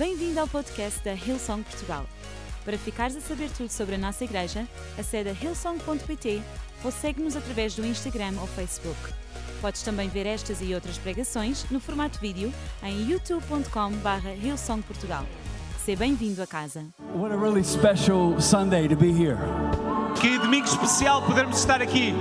[0.00, 2.06] Bem-vindo ao podcast da Hillsong Portugal.
[2.64, 4.66] Para ficares a saber tudo sobre a nossa igreja,
[4.98, 6.40] acede a hillsong.pt
[6.82, 8.98] ou segue-nos através do Instagram ou Facebook.
[9.60, 12.50] Podes também ver estas e outras pregações no formato vídeo
[12.82, 15.26] em youtube.com.br hillsongportugal.
[15.84, 16.86] Seja bem-vindo a casa.
[17.14, 19.36] What a really special Sunday to be here.
[20.18, 22.14] Que domingo especial podermos estar aqui.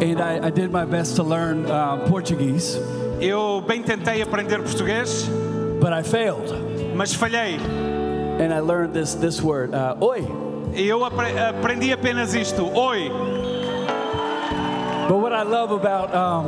[0.00, 2.78] And I, I did my best to learn uh, Portuguese,
[3.20, 5.28] Eu bem tentei aprender português,
[5.80, 6.50] but I failed.
[6.94, 7.58] mas falhei.
[8.40, 10.20] And I learned this, this word, uh, oi.
[10.74, 12.70] E eu aprendi apenas isto.
[12.72, 13.08] Oi.
[15.08, 16.44] But what I love about um,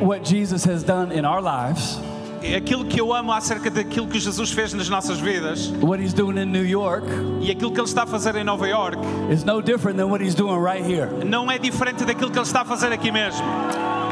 [0.00, 1.98] what Jesus has done in our lives,
[2.44, 6.36] Aquilo que eu amo acerca daquilo que Jesus fez nas nossas vidas what he's doing
[6.36, 7.04] in New York,
[7.40, 8.98] e aquilo que ele está a fazer em Nova York
[9.30, 11.08] is no different than what he's doing right here.
[11.24, 13.42] não é diferente daquilo que ele está a fazer aqui mesmo.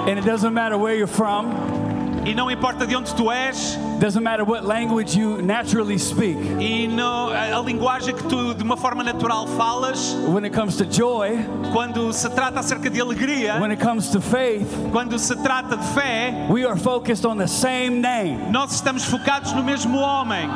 [0.06, 1.52] And it doesn't matter where you're from,
[2.24, 6.36] E não importa de onde tu és doesn't matter what language you naturally speak.
[6.60, 10.76] e no- a, a linguagem que tu de uma forma natural falas, When it comes
[10.76, 11.38] to joy,
[11.72, 15.84] quando se trata acerca de alegria, when it comes to faith, quando se trata de
[15.94, 18.38] fé, we are focused on the same name.
[18.52, 20.48] nós estamos focados no mesmo homem.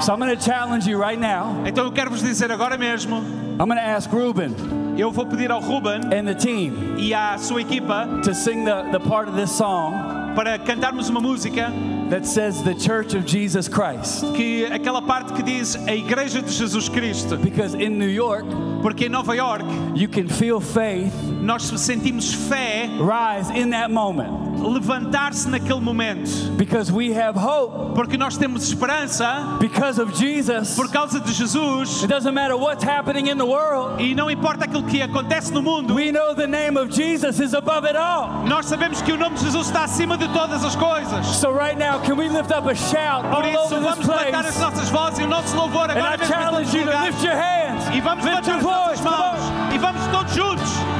[0.00, 1.62] So I'm going to challenge you right now.
[1.66, 3.16] Então eu quero vos dizer agora mesmo,
[3.58, 4.54] I'm going to ask Ruben
[4.98, 8.82] eu vou pedir ao Ruben and the team e à sua equipa to sing the,
[8.92, 9.92] the part of this song
[10.36, 11.72] para cantarmos uma música
[12.10, 14.22] that says the Church of Jesus Christ.
[14.34, 18.44] que aquela parte que diz a Igreja de Jesus Cristo, Because in New York,
[18.82, 21.12] porque em Nova York you can feel faith
[21.42, 24.45] nós sentimos fé rise in that moment.
[24.62, 30.74] Levantar-se naquele momento, Because we have hope porque nós temos esperança because of Jesus.
[30.74, 34.00] por causa de Jesus It doesn't matter what's happening in the world.
[34.02, 37.54] e não importa aquilo que acontece no mundo, We know the name of Jesus is
[37.54, 38.44] above it all.
[38.46, 41.26] nós sabemos que o nome de Jesus está acima de todas as coisas.
[41.26, 44.06] So right now, can we lift up a shout all Por isso over this vamos
[44.06, 44.60] levantar as place?
[44.60, 47.34] nossas vozes e o nosso louvor And I agora mesmo challenge you to lift your
[47.36, 50.95] hands, E vamos lift levantar as nossas mãos e vamos todos juntos.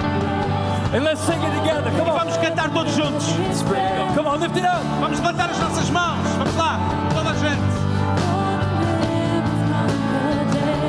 [0.92, 1.90] And let's sing it together.
[1.90, 3.26] Come E on, vamos cantar todos juntos.
[4.14, 4.82] come on, lift it up.
[5.00, 6.26] Vamos levantar as nossas mãos.
[6.38, 6.78] Vamos lá,
[7.14, 7.62] toda a gente.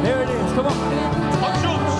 [0.03, 0.53] There it is.
[0.53, 0.73] Come on.
[1.41, 1.96] Todos juntos.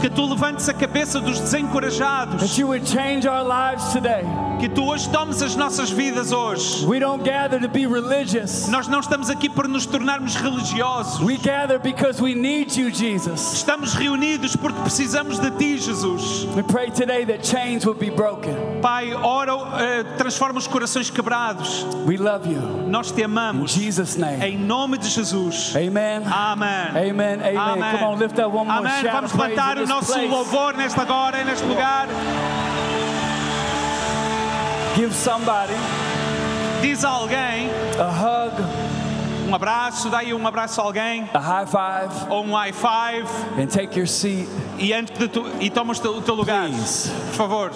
[0.00, 4.24] Que tu levantes a cabeça dos desencorajados, that you would change our lives today.
[4.58, 6.86] que tu hoje tomes as nossas vidas hoje.
[6.86, 8.68] We don't gather to be religious.
[8.68, 11.20] Nós não estamos aqui para nos tornarmos religiosos.
[11.20, 13.54] We gather because we need you, Jesus.
[13.54, 16.35] Estamos reunidos porque precisamos de ti, Jesus.
[16.56, 18.80] We pray today that chains would be broken.
[18.80, 21.84] Pai, ora, eh, transforma os corações quebrados.
[22.06, 22.62] We love you.
[22.88, 23.72] Nós te In amamos.
[23.72, 24.42] Jesus' name.
[24.42, 25.76] Em nome de Jesus.
[25.76, 26.22] Amen.
[26.24, 27.10] Amen.
[27.10, 27.58] Amen.
[27.58, 27.98] Amém.
[27.98, 32.08] Come on, lift up one more Vamos in o nosso louvor nesta agora, neste lugar.
[34.96, 35.74] Give somebody
[36.80, 37.68] Diz a alguém
[37.98, 38.54] a hug,
[39.46, 43.26] um abraço, dá aí um abraço a alguém a high five, ou um high five
[43.60, 44.48] and take your seat.
[44.78, 46.68] e, antes de tu, e toma o teu, lugar.
[46.68, 47.10] Please.
[47.10, 47.72] Por favor.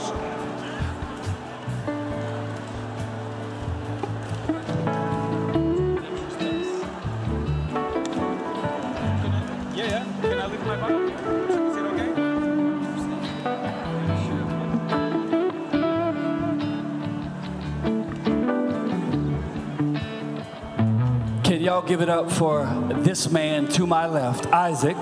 [21.81, 22.67] Y'all give it up for
[23.03, 24.97] this man to my left, Isaac.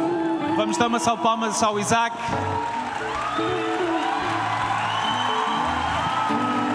[0.57, 2.13] Vamos dar uma salva palmas ao Isaac.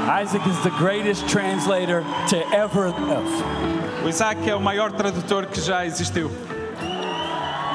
[0.09, 4.03] Isaac is the greatest translator to ever live.
[4.03, 6.29] O Isaac é o maior tradutor que já existiu.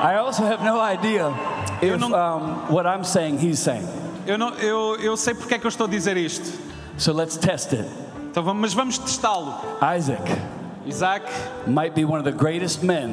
[0.02, 1.32] I also have no idea
[1.80, 3.88] if não- um, what I'm saying he's saying.
[4.26, 6.52] Eu, não, eu, eu sei porque é que eu estou a dizer isto.
[6.98, 7.88] So let's test it.
[8.30, 9.54] Então, vamos, mas vamos testá-lo.
[9.96, 10.57] Isaac
[10.88, 11.22] Isaac
[11.66, 13.12] might be one of the greatest men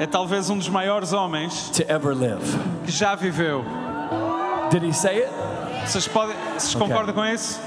[0.00, 2.42] é talvez um dos maiores homens to ever live.
[2.84, 3.64] que já viveu.
[4.70, 5.30] Did he say it?
[5.86, 6.86] Vocês, podem, vocês Ok.
[6.88, 7.58] concordam com isso?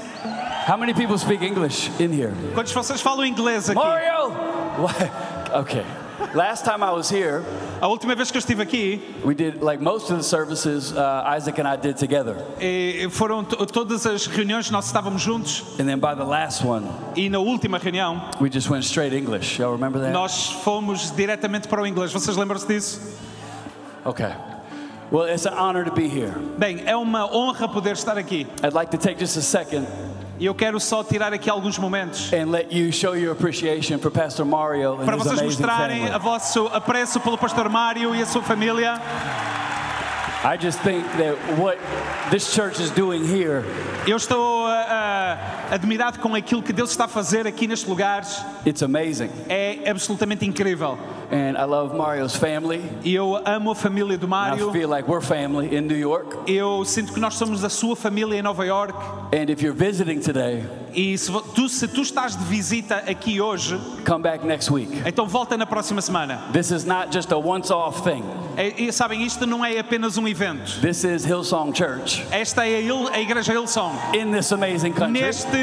[0.68, 2.32] How many people speak English in here?
[2.54, 3.78] Quantos de vocês falam inglês aqui?
[3.80, 4.30] Mario!
[4.78, 5.10] What?
[5.60, 5.82] Okay.
[6.34, 7.42] Last time I was here,
[7.80, 11.22] A última vez que eu estive aqui, we did like most of the services uh,
[11.36, 12.36] Isaac and I did together.
[12.60, 16.86] eh, foram to- todas as reuniões nós estávamos juntos And then by the last one,
[17.16, 19.58] e na última reunião we just went straight English.
[19.60, 20.12] Y'all remember that?
[20.12, 22.12] nós fomos diretamente para o inglês.
[22.12, 23.00] Vocês lembram-se disso?
[24.04, 24.32] Okay.
[25.10, 26.32] Well, it's an honor to be here.
[26.58, 29.86] Bem, é uma honra poder estar aqui I'd like to take just a second
[30.38, 34.10] e eu quero só tirar aqui alguns momentos and let you show your appreciation for
[34.10, 36.16] Pastor Mario and para his vocês amazing mostrarem family.
[36.16, 39.00] o vosso apreço pelo pastor Mário e a sua família.
[40.44, 41.78] I just think that what
[42.30, 43.64] this church is doing here
[44.06, 48.22] Eu estou ah, ah, admirado com aquilo que Deus está a fazer aqui neste lugar.
[48.64, 49.30] it's amazing.
[49.48, 50.96] É absolutamente incrível.
[51.30, 52.82] And I love Mario's family.
[53.04, 54.70] E eu amo a família do And Mário.
[54.70, 56.36] I feel like we're family in New York.
[56.46, 58.94] Eu sinto que nós somos a sua família em Nova York.
[59.32, 60.64] And if you're visiting today,
[60.94, 64.90] E se tu, se tu estás de visita aqui hoje, come back next week.
[65.04, 66.40] então volta na próxima semana.
[66.50, 68.24] This is not just a once off thing.
[68.56, 70.80] E, e sabem, isto não é apenas um evento.
[70.80, 75.20] This is Hillsong Church Esta é a, a Igreja Hillsong, in this amazing country.
[75.20, 75.56] neste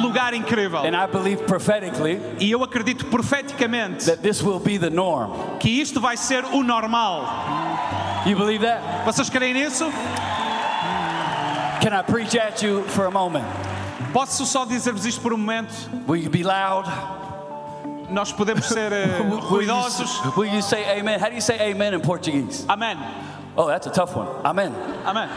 [0.00, 0.80] lugar incrível.
[0.80, 5.58] And I believe prophetically E eu acredito profeticamente that this will be the norm.
[5.58, 7.24] que isto vai ser o normal.
[8.24, 9.04] You believe that?
[9.04, 9.90] Vocês creem nisso?
[11.80, 13.44] Can I preach at you for a moment?
[14.12, 15.72] Posso só dizer-vos isto por um momento?
[16.06, 16.86] Will you be loud?
[18.10, 20.36] Nós podemos ser eh, Will you, ruidosos.
[20.36, 21.18] will you say amen?
[21.18, 22.64] How do you say amen in Portuguese?
[22.68, 22.96] Amém.
[23.56, 24.28] Oh, that's a tough one.
[24.44, 24.72] Amen.
[25.04, 25.28] Amém.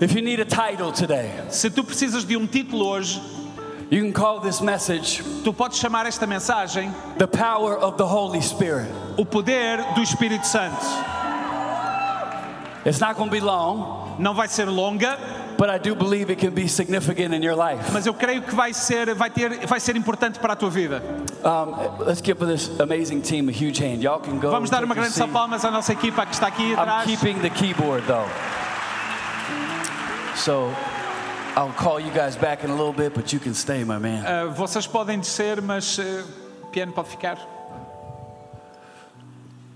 [0.00, 3.20] If you need a title today, Se tu precisas de um título hoje,
[3.92, 8.40] you can call this message tu podes chamar esta mensagem The Power of the Holy
[8.40, 8.88] Spirit.
[9.18, 10.80] O Poder do Espírito Santo.
[12.84, 15.16] It's not going to be long, Não vai ser longa,
[15.56, 17.92] but I do believe it can be significant in your life.
[17.92, 21.02] mas eu creio que vai ser, vai ter, vai ser importante para a tua vida.
[21.44, 24.02] Um, let's give this amazing team a huge hand.
[24.02, 24.50] Y'all can go.
[24.50, 27.04] Vamos dar uma grande palmas à nossa equipa que está aqui I'm atrás.
[27.04, 28.26] keeping the keyboard though.
[30.34, 30.74] So
[31.54, 34.24] I'll call you guys back in a little bit, but you can stay, my man.
[34.24, 37.38] Ah, vocês podem descer, mas o piano pode ficar.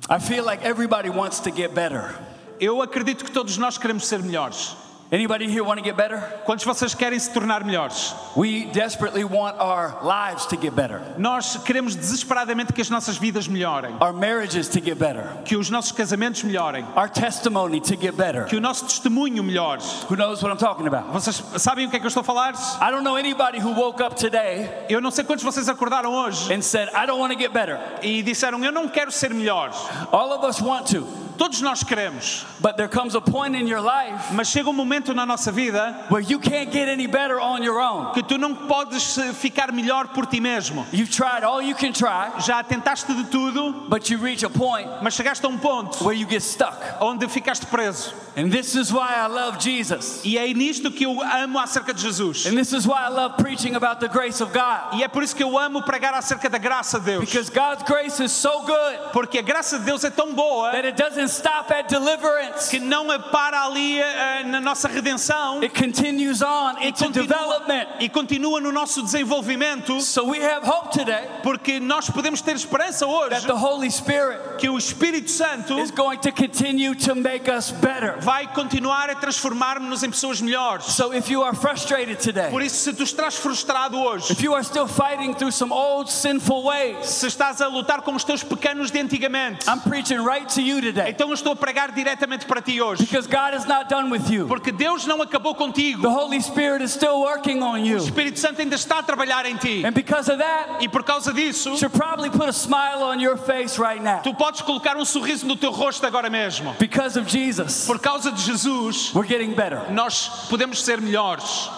[0.08, 2.14] I feel like everybody wants to get better.
[2.58, 4.74] Eu acredito que todos nós queremos ser melhores.
[5.12, 6.18] Anybody here want to get better?
[6.44, 8.12] Quantos de vocês querem se tornar melhores?
[8.34, 13.46] We desperately want our lives to get better, Nós queremos desesperadamente que as nossas vidas
[13.46, 18.16] melhorem, our marriages to get better, que os nossos casamentos melhorem, our testimony to get
[18.16, 18.46] better.
[18.46, 19.80] que o nosso testemunho melhore.
[20.10, 21.12] Who knows what I'm talking about?
[21.12, 22.54] Vocês sabem o que é que eu estou a falar?
[22.82, 26.12] I don't know anybody who woke up today Eu não sei quantos de vocês acordaram
[26.12, 27.78] hoje and said, I don't want to get better.
[28.02, 29.70] e disseram: Eu não quero ser melhor.
[30.10, 33.80] All of us want to, Todos nós queremos, but there comes a point in your
[33.80, 37.62] life mas chega um momento na nossa vida where you can't get any better on
[37.62, 38.12] your own.
[38.12, 40.86] que tu não podes eh, ficar melhor por ti mesmo.
[40.92, 44.88] You've tried all you can try, Já tentaste de tudo, but you reach a point
[45.02, 46.76] mas chegaste a um ponto where you get stuck.
[47.00, 48.12] onde ficaste preso.
[48.36, 50.20] And this is why I love Jesus.
[50.22, 52.44] E é nisto que eu amo acerca de Jesus.
[52.46, 54.98] And this is why I love preaching about the grace of God.
[54.98, 57.24] E é por isso que eu amo pregar acerca da graça de Deus.
[57.24, 60.84] Because God's grace is so good Porque a graça de Deus é tão boa that
[60.86, 62.68] it doesn't stop at deliverance.
[62.70, 67.86] que não para ali eh, na nossa redenção It continues on e into continua, development.
[68.00, 70.00] e continua no nosso desenvolvimento.
[70.00, 74.56] So we have hope today Porque nós podemos ter esperança hoje that the Holy Spirit
[74.58, 78.16] que o Espírito Santo is going to continue to make us better.
[78.20, 80.86] vai continuar a transformar-nos em pessoas melhores.
[80.86, 84.54] So if you are frustrated today, Por isso, se tu estás frustrado hoje, if you
[84.54, 88.42] are still fighting through some old sinful ways, se estás a lutar com os teus
[88.42, 92.44] pecanos de antigamente, I'm preaching right to you today então eu estou a pregar diretamente
[92.44, 93.02] para ti hoje.
[93.02, 94.46] because God is not done with you.
[94.46, 96.08] Porque Deus não acabou The contigo.
[96.08, 97.96] Holy Spirit is still working on O you.
[97.96, 99.82] Espírito Santo ainda está a trabalhar em ti.
[99.84, 103.36] And because of that, E por causa disso, should probably put a smile on your
[103.38, 104.20] face right now.
[104.22, 106.74] tu podes colocar um sorriso no teu rosto agora mesmo.
[106.78, 109.80] Because of Jesus, Por causa de Jesus, we're getting better.
[109.90, 111.70] nós podemos ser melhores.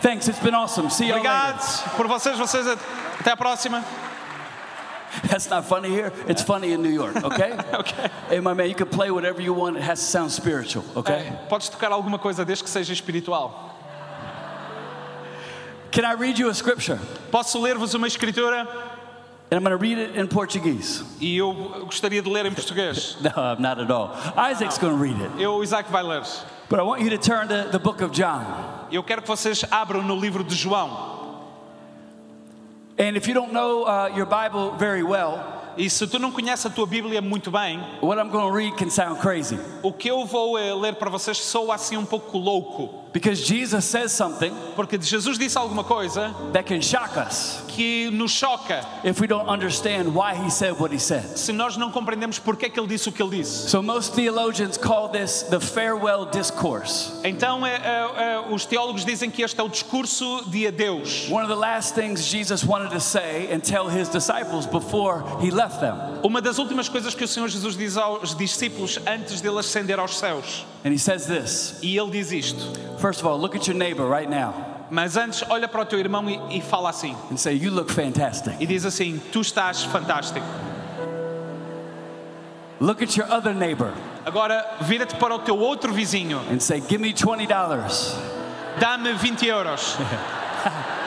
[0.00, 0.88] Thanks, it's been awesome.
[0.88, 1.28] See you later.
[1.28, 2.66] Obrigado por vocês, vocês
[3.20, 3.84] até a próxima.
[5.28, 6.12] That's not funny here.
[6.28, 7.52] It's funny in New York, okay?
[7.72, 7.92] Ok.
[8.28, 9.76] Hey, my man, you can play whatever you want.
[9.76, 11.26] It has to sound spiritual, okay?
[11.28, 13.70] Eh, Podes tocar alguma coisa desde que seja espiritual.
[15.90, 16.98] Can I read you a scripture?
[17.32, 18.66] Posso ler-vos uma escritura
[19.52, 21.02] And I'm going to read it in Portuguese.
[21.20, 21.52] e eu
[21.84, 23.16] gostaria de ler em português.
[23.20, 24.14] No, I'm not at all.
[24.36, 25.42] Isaac's going to read it.
[25.42, 26.22] Eu, Isaac vai ler.
[26.68, 28.44] But I want you to turn to the book of John.
[28.92, 31.19] Eu quero que vocês abram no livro de João.
[33.00, 36.66] And if you don't know uh, your Bible very well, E se tu não conheces
[36.66, 39.58] a tua Bíblia muito bem, what I'm going to read can sound crazy.
[39.82, 42.99] o que eu vou eh, ler para vocês soa assim um pouco louco.
[43.12, 48.32] Because Jesus says something Porque Jesus disse alguma coisa that can shock us que nos
[48.32, 51.38] choca if we don't understand why he said what he said.
[51.38, 53.68] se nós não compreendemos porque é que ele disse o que ele disse.
[53.70, 57.12] So most theologians call this the farewell discourse.
[57.24, 61.28] Então, eh, eh, eh, os teólogos dizem que este é o discurso de adeus.
[61.30, 65.50] One of the last things Jesus wanted to say and tell his disciples before he
[65.50, 65.96] left them.
[66.22, 70.18] Uma das últimas coisas que o Senhor Jesus diz aos discípulos antes dele ascender aos
[70.18, 70.66] céus.
[70.84, 72.98] And he says this E ele diz isto.
[72.98, 75.98] First of all, look at your neighbor right now Mas antes, olha para o teu
[76.00, 77.14] irmão e, e fala assim.
[77.30, 78.54] and say, You look fantastic.
[78.60, 80.44] E diz assim: Tu estás fantástico.
[82.80, 83.92] Look at your other neighbor
[84.24, 86.40] Agora, vira-te para o teu outro vizinho.
[86.50, 87.46] and say, Give me $20.
[88.78, 89.96] Dá-me 20 euros.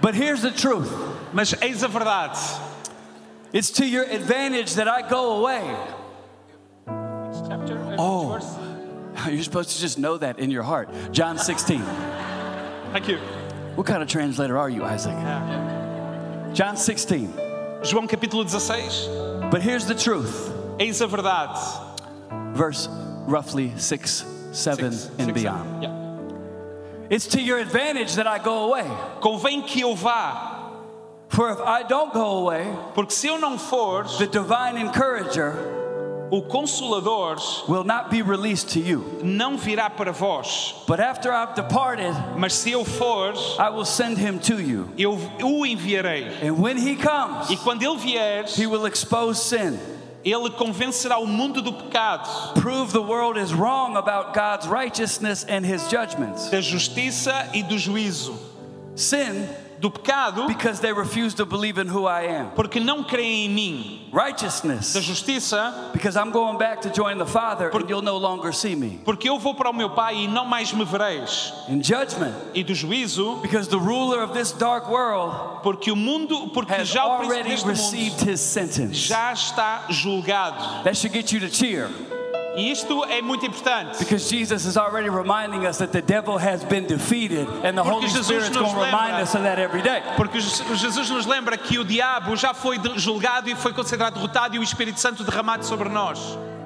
[0.00, 0.92] But here's the truth
[1.32, 2.36] Mas eis a verdade.
[3.52, 5.76] it's to your advantage that I go away.
[6.86, 9.28] Oh, oh.
[9.28, 10.88] You're supposed to just know that in your heart.
[11.12, 11.82] John 16.
[12.92, 13.18] Thank you.
[13.74, 15.14] What kind of translator are you, Isaac?
[16.54, 17.32] John 16.
[17.82, 19.50] João capítulo 16.
[19.50, 21.56] But here's the truth Eis a verdade.
[22.54, 22.88] verse
[23.26, 25.82] roughly 6, 7, Six, and six, beyond.
[25.82, 25.82] seven.
[25.82, 25.94] Yeah.
[27.10, 28.84] It's to your advantage that I go away.
[29.20, 30.57] Convém que eu vá,
[31.28, 35.54] For if I don't go away, porque se eu não for, the divine encourager
[36.30, 39.20] o Consolador will not be released to you.
[39.22, 40.74] não virá para vós.
[40.86, 44.90] But after I've departed, Mas se eu for, I will send him to you.
[44.98, 46.28] eu o enviarei.
[46.42, 49.78] And when he comes, E quando ele vier, he will expose sin,
[50.24, 52.28] ele convencerá o mundo do pecado,
[52.60, 56.50] prove the world is wrong about God's righteousness and his judgments.
[56.50, 58.34] da justiça e do juízo.
[58.94, 59.48] Sin,
[59.80, 62.50] Do pecado, because they refuse to believe in who I am.
[62.56, 64.08] porque não creem em mim.
[64.12, 68.52] Da Righteousness, justiça, because I'm going back to join the Father and you'll no longer
[68.52, 69.00] see me.
[69.04, 71.52] porque eu vou para o meu Pai e não mais me vereis.
[71.68, 76.48] In judgment, E do juízo, because the ruler of this dark world porque o mundo,
[76.52, 78.94] porque has já o príncipe already deste mundo received his sentence.
[78.96, 80.82] já está julgado.
[80.84, 81.88] That should get you to cheer
[82.58, 83.98] E isto é muito importante.
[83.98, 87.92] because Jesus is already reminding us that the devil has been defeated and the Porque
[87.92, 90.02] Holy Jesus Spirit's going to remind us of that every day.
[90.16, 94.58] Porque Jesus nos lembra que o diabo já foi julgado e foi considerado derrotado e
[94.58, 96.18] o Espírito Santo derramado sobre nós.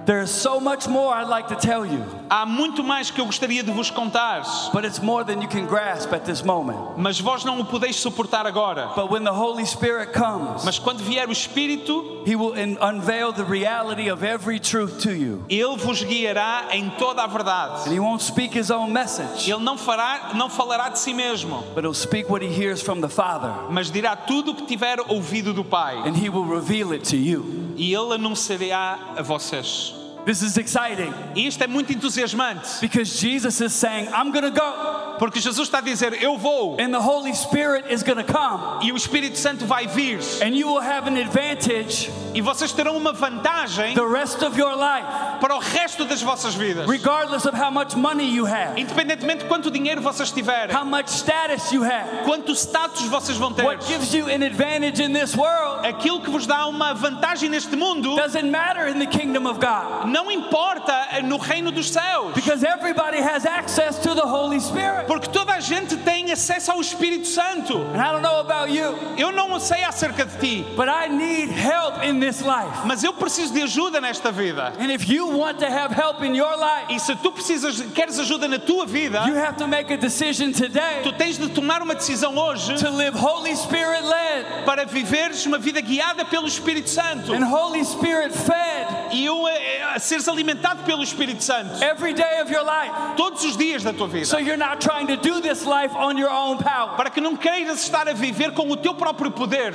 [0.05, 3.63] There's so much more I'd like to tell you, Há muito mais que eu gostaria
[3.63, 4.43] de vos contar,
[4.73, 6.79] but it's more than you can grasp at this moment.
[6.97, 8.91] mas vós não o podeis suportar agora.
[8.97, 13.45] But when the Holy Spirit comes, Mas quando vier o Espírito, He will unveil the
[13.45, 15.45] reality of every truth to you.
[15.49, 17.87] ele vos guiará em toda a verdade.
[17.87, 21.63] And He won't speak His own message, Ele não fará, não falará de si mesmo,
[21.75, 24.99] but He'll speak what He hears from the Father, mas dirá tudo o que tiver
[25.09, 27.61] ouvido do Pai, and He will reveal it to you.
[27.77, 29.92] e ele anunciará a vocês.
[30.25, 31.13] This is exciting.
[31.35, 35.79] Isto é muito entusiasmante, because Jesus is saying, I'm going to go, porque Jesus está
[35.79, 39.37] a dizer: Eu vou, and the Holy Spirit is going to come, e o Espírito
[39.37, 44.07] Santo vai vir, and you will have an advantage e vocês terão uma vantagem the
[44.07, 45.07] rest of your life,
[45.41, 46.89] para o resto das vossas vidas.
[46.89, 51.09] regardless of how much money you have, Independentemente de quanto dinheiro vocês tiverem, how much
[51.09, 55.37] status you have, quanto status vocês vão ter, what gives you an advantage in this
[55.37, 59.59] world aquilo que vos dá uma vantagem neste mundo doesn't matter in the kingdom of
[59.59, 62.35] God não importa no reino dos céus.
[62.35, 65.07] because everybody has access to the Holy Spirit.
[65.07, 67.79] Porque toda a gente tem acesso ao Espírito Santo.
[67.79, 71.51] And I don't know about you, Eu não sei acerca de ti, but I need
[71.51, 72.85] help in this life.
[72.87, 74.73] mas eu preciso de ajuda nesta vida.
[74.79, 78.19] And if you want to have help in your life, E se tu precisas, queres
[78.19, 81.83] ajuda na tua vida, you have to make a decision today tu tens de tomar
[81.83, 86.91] uma decisão hoje to live Holy Spirit led para viveres uma vida guiada pelo Espírito
[86.91, 89.62] Santo and Holy Spirit fed e eh,
[89.95, 92.93] a seres alimentado pelo Espírito Santo every day of your life.
[93.17, 94.27] todos os dias da tua vida.
[94.27, 96.97] So you're not trying to do this life on your own power.
[96.97, 99.75] Para que não queiras estar a viver com o teu próprio poder.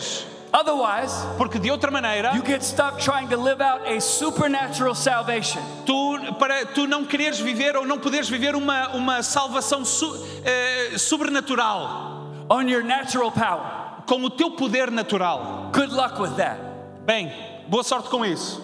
[0.54, 5.62] Otherwise, Porque de outra maneira, you get stuck trying to live out a supernatural salvation.
[5.86, 10.98] tu, para tu não quereres viver ou não poderes viver uma, uma salvação su- eh,
[10.98, 13.62] sobrenatural, on your natural power.
[14.06, 15.70] com o teu poder natural.
[15.74, 16.58] Good luck with that.
[17.06, 17.30] Bem,
[17.68, 18.62] boa sorte com isso.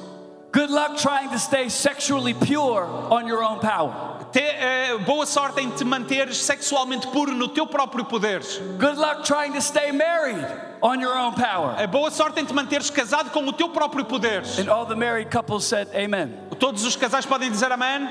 [0.53, 3.91] Good luck trying to stay sexually pure on your own power.
[4.31, 8.41] Te- eh, boa sorte em te manteres sexualmente puro no teu próprio poder.
[8.77, 10.45] Good luck trying to stay married
[10.81, 11.75] on your own power.
[11.79, 14.43] Eh, boa sorte em te manteres casado com o teu próprio poder.
[14.59, 16.37] And all the married couples said, Amen.
[16.59, 18.07] Todos os casais podem dizer amém.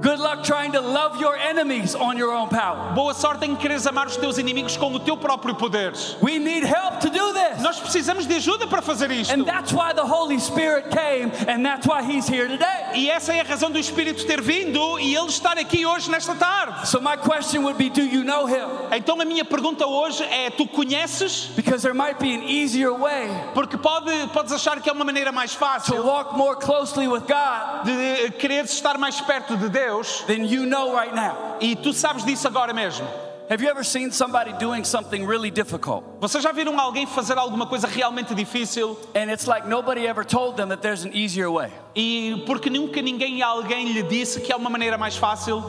[0.00, 2.92] Good luck trying to love your enemies on your own power.
[2.94, 5.92] Boa sorte em quereres amar os teus inimigos com o teu próprio poder.
[6.20, 7.62] We need help to do this.
[7.62, 9.32] Nós precisamos de ajuda para fazer isto.
[9.32, 12.83] And that's why the Holy Spirit came, and that's why He's here today.
[12.94, 16.34] E essa é a razão do Espírito ter vindo e ele estar aqui hoje, nesta
[16.34, 16.88] tarde.
[16.88, 18.68] So, my question would be Do you know Him?
[18.92, 21.50] Então a minha pergunta hoje é: tu conheces?
[21.56, 25.32] Because there might be an easier way Porque pode, podes achar que é uma maneira
[25.32, 30.22] mais to fácil walk more closely with God de quereres estar mais perto de Deus
[30.26, 31.56] than you know right now.
[31.60, 33.23] e tu sabes disso agora mesmo.
[33.50, 36.02] Have you ever seen somebody doing something really difficult?
[36.18, 40.56] Vocês já viram alguém fazer alguma coisa realmente difícil And it's like nobody ever told
[40.56, 41.70] them that there's an easier way.
[41.94, 45.62] e porque nunca ninguém alguém lhe disse que há uma maneira mais fácil?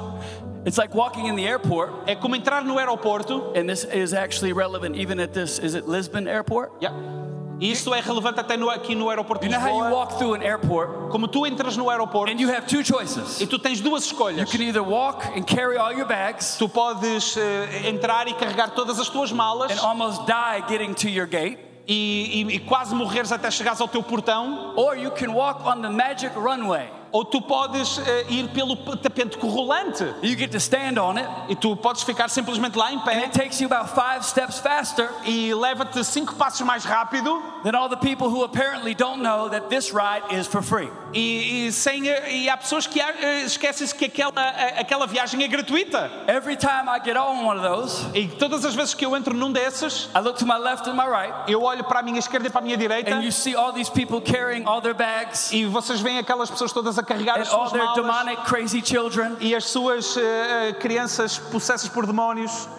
[0.66, 3.52] It's like walking in the airport, É como entrar no aeroporto.
[3.56, 6.72] and this is actually relevant even at this, is it Lisbon Airport?
[6.82, 6.94] Yeah.
[7.60, 10.00] Isso é relevante até no- aqui no aeroporto You de know how you Lisboa.
[10.00, 13.40] walk through an airport Como tu entras no aeroporto and you have two choices.
[13.40, 14.52] e tu tens duas You escolhas.
[14.52, 19.00] can either walk and carry all your bags Tu podes eh, entrar e carregar todas
[19.00, 21.58] as tuas malas and almost die getting to your gate,
[21.88, 25.82] e, e- e quase morreres até chegares ao teu portão, or you can walk on
[25.82, 26.90] the magic runway.
[27.16, 31.56] Ou tu podes eh, ir pelo tapete rolante You get to stand on it, e
[31.56, 35.10] tu podes ficar simplesmente lá em and pé it takes you about five steps faster.
[35.26, 39.70] E leva-te cinco passos mais rápido than all the people who apparently don't know that
[39.70, 40.90] this ride is for free.
[41.14, 45.42] e, e sem, eh, e há pessoas que eh, esquecem-se que aquela, a- aquela viagem
[45.44, 46.12] é gratuita.
[46.28, 49.34] Every time I get on one of those, E todas as vezes que eu entro
[49.34, 52.20] num desses, I look to my left and my right, eu olho para a minha
[52.20, 53.16] esquerda e para a minha direita.
[53.16, 55.52] And you see all these people carrying all their bags.
[55.54, 59.38] E vocês veem aquelas pessoas todas a carregar as suas malas demonic, crazy children.
[59.40, 62.68] e as suas eh, crianças possessas por demónios.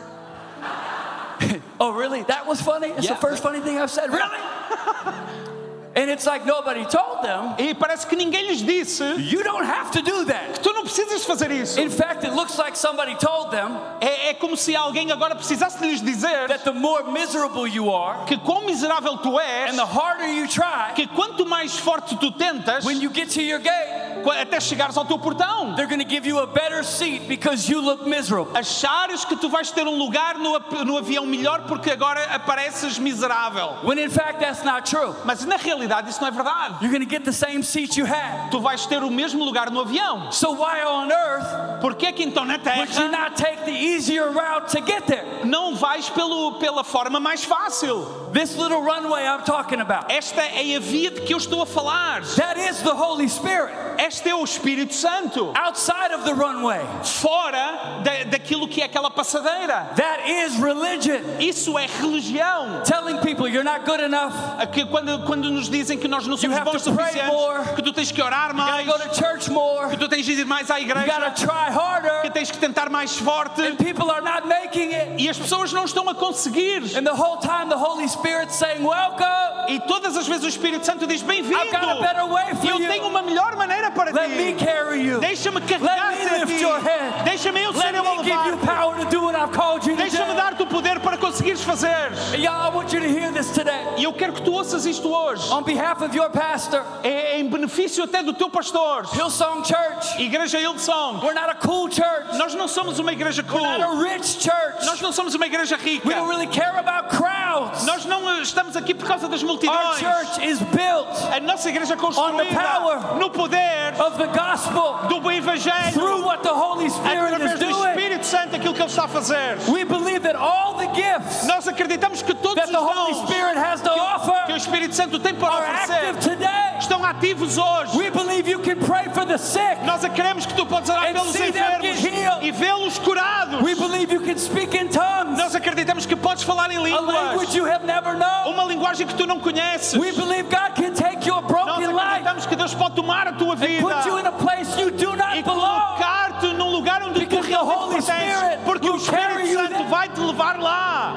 [1.79, 2.23] Oh, really?
[2.25, 2.89] That was funny?
[2.89, 3.15] It's Yeah.
[3.15, 4.11] the first funny thing I've said.
[4.11, 4.39] Really?
[5.95, 9.91] and it's like nobody told them, E parece que ninguém lhes disse you don't have
[9.91, 10.63] to do that.
[10.63, 11.79] tu não precisas fazer isso.
[11.79, 15.79] In fact, it looks like somebody told them É, é como se alguém agora precisasse
[15.85, 19.85] lhes dizer that the more miserable you are que quão miserável tu és, and the
[19.85, 24.06] harder you try, que quanto mais forte tu tentas, when you get to your gate,
[24.31, 27.81] até chegares ao teu portão, they're going to give you a better seat because you
[27.81, 28.53] look miserable.
[28.55, 33.77] achares que tu vais ter um lugar no, no avião melhor porque agora apareces miserável.
[33.85, 35.15] When in fact, that's not true.
[35.25, 36.77] Mas na realidade isso não é verdade.
[36.81, 38.51] You're going to get the same seat you had.
[38.51, 40.33] Tu vais ter o mesmo lugar no avião.
[40.33, 44.31] So why on earth Porquê que então na would you Terra not take the easier
[44.31, 45.45] route to get there?
[45.45, 48.31] não vais pelo, pela forma mais fácil?
[48.33, 50.11] This little runway I'm talking about.
[50.11, 52.23] Esta é a via de que eu estou a falar.
[52.37, 53.73] That is the Holy Spirit.
[54.17, 55.53] Este é o Espírito Santo.
[55.55, 59.91] Outside of the runway, Fora da, daquilo que é aquela passadeira.
[59.97, 61.21] that is religion.
[61.39, 62.83] Isso é religião.
[62.83, 64.33] Telling people you're not good enough,
[64.73, 67.75] Que quando, quando nos dizem que nós não somos bons suficientes, more.
[67.77, 70.25] que tu tens que orar you gotta mais, go to church more, que tu tens
[70.25, 73.61] de ir mais à you igreja, gotta try que harder, tens que tentar mais forte.
[73.61, 75.23] and people are not making it.
[75.23, 76.97] E as pessoas não estão a conseguir.
[76.97, 79.27] And the whole time the Holy Spirit's saying, Welcome,
[79.69, 81.61] E todas as vezes o Espírito Santo diz: Bem-vindo!
[81.61, 82.89] I've got a better way for Eu you.
[82.89, 85.21] tenho uma melhor maneira para let me carry you.
[85.21, 87.25] Deixa-me Let carregar-te me lift your head.
[87.25, 90.03] Deixa-me eu ser Let me give you power to do what I've called you to
[90.03, 92.13] Deixa-me dar-te o poder para conseguires fazer.
[92.35, 93.85] And Y'all, I want you to hear this today.
[93.97, 95.51] E eu quero que tu ouças isto hoje.
[95.53, 99.07] On behalf of your pastor, É em benefício até do teu pastor.
[99.15, 101.23] Hillsong Church, Igreja Hillsong.
[101.23, 103.61] we're not a cool church, Nós não somos uma igreja cool.
[103.63, 104.85] We're not a rich church.
[104.87, 106.07] Nós não somos uma igreja rica.
[106.07, 107.85] We don't really care about crowds.
[107.85, 109.99] Nós não estamos aqui por causa das Our multidões.
[109.99, 113.19] church is built A nossa igreja é On the construída power.
[113.19, 115.93] no poder of the gospel do Evangelho.
[115.93, 117.67] through what the Holy Spirit através do.
[117.67, 119.59] Espírito Santo aquilo que Ele está a fazer.
[119.69, 123.57] We believe that all the gifts Nós acreditamos que todos that os the Holy Spirit
[123.57, 126.79] has to que o offer Espírito Santo tem para are active oferecer today.
[126.79, 127.97] estão ativos hoje.
[127.97, 129.83] We believe you can pray for the sick.
[129.85, 132.45] Nós queremos que tu podes orar And pelos see them enfermos healed.
[132.47, 133.63] e vê-los curados.
[133.63, 137.03] We believe you can speak in tongues, Nós acreditamos que podes falar em a language
[137.03, 138.53] línguas, you have never known.
[138.53, 139.95] uma linguagem que tu não conheces.
[139.95, 143.33] We believe God can take your Nós broken life acreditamos que Deus pode tomar a
[143.33, 145.97] tua vida put you in a place you do e not belong.
[145.97, 150.59] colocar-te num lugar onde tu Because realmente pertences, porque o Espírito Santo vai te levar
[150.59, 151.15] lá.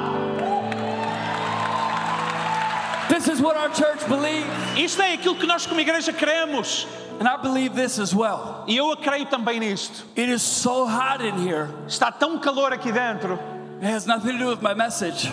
[3.70, 6.88] our church believes, Isto é aquilo que nós como igreja queremos.
[7.20, 8.64] and I believe this as well.
[8.68, 10.06] E eu creio também nisto.
[10.16, 11.68] It is so hot in here.
[11.88, 13.38] Está tão calor aqui dentro
[13.82, 15.32] It has nothing to do with my message.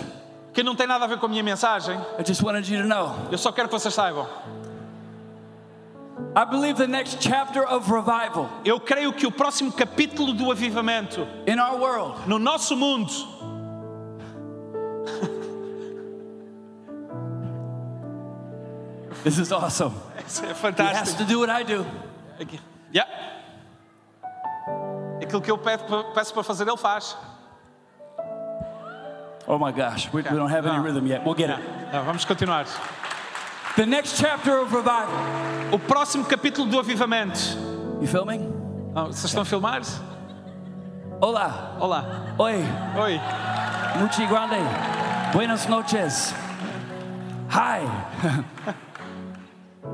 [0.53, 1.97] que não tem nada a ver com a minha mensagem.
[2.19, 3.15] I just wanted you to know.
[3.31, 4.27] Eu só quero que vocês saibam.
[6.37, 11.27] I believe the next chapter of revival Eu creio que o próximo capítulo do avivamento
[11.47, 13.11] in our world no nosso mundo
[19.23, 19.95] This is awesome.
[20.27, 21.83] Isso é He has to do what I do.
[22.39, 22.59] Aqui.
[22.93, 23.09] Yeah.
[25.21, 27.17] Aquilo que eu peço, peço para fazer, ele faz.
[29.47, 31.25] Oh my gosh, we, we don't have any rhythm yet.
[31.25, 31.59] We'll get it.
[31.91, 32.67] Não, vamos continuar.
[33.77, 35.13] The next chapter of revival.
[35.71, 37.37] O próximo capítulo do avivamento.
[38.01, 38.51] You filming?
[38.95, 39.83] Ah, vocês estão a filmar?
[41.21, 41.77] Hola.
[41.79, 42.33] Olá.
[42.39, 42.55] Oi.
[42.99, 43.21] Oi.
[43.99, 44.55] Muchi grande.
[45.31, 46.33] Buenas noches.
[47.51, 47.85] Hi.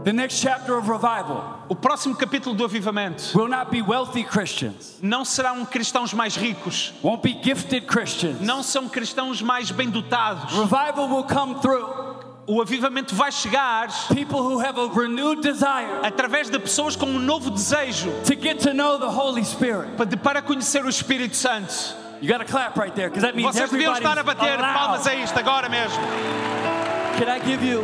[0.06, 4.98] the next chapter of revival O próximo capítulo do avivamento will not be wealthy Christians,
[5.02, 8.40] não serão cristãos mais ricos, won't be gifted Christians.
[8.40, 10.54] não são cristãos mais bem dotados.
[10.54, 12.03] Revival will come through
[12.46, 17.18] O avivamento vai chegar people who have a renewed desire através de pessoas com um
[17.20, 19.88] novo desejo to get to know the Holy Spirit.
[20.22, 21.74] para- conhecer o Espírito Santo.
[22.22, 25.16] You got to clap right there that means Vocês deviam estar a bater palmas a
[25.16, 25.98] isto agora mesmo.
[27.18, 27.82] Can I give you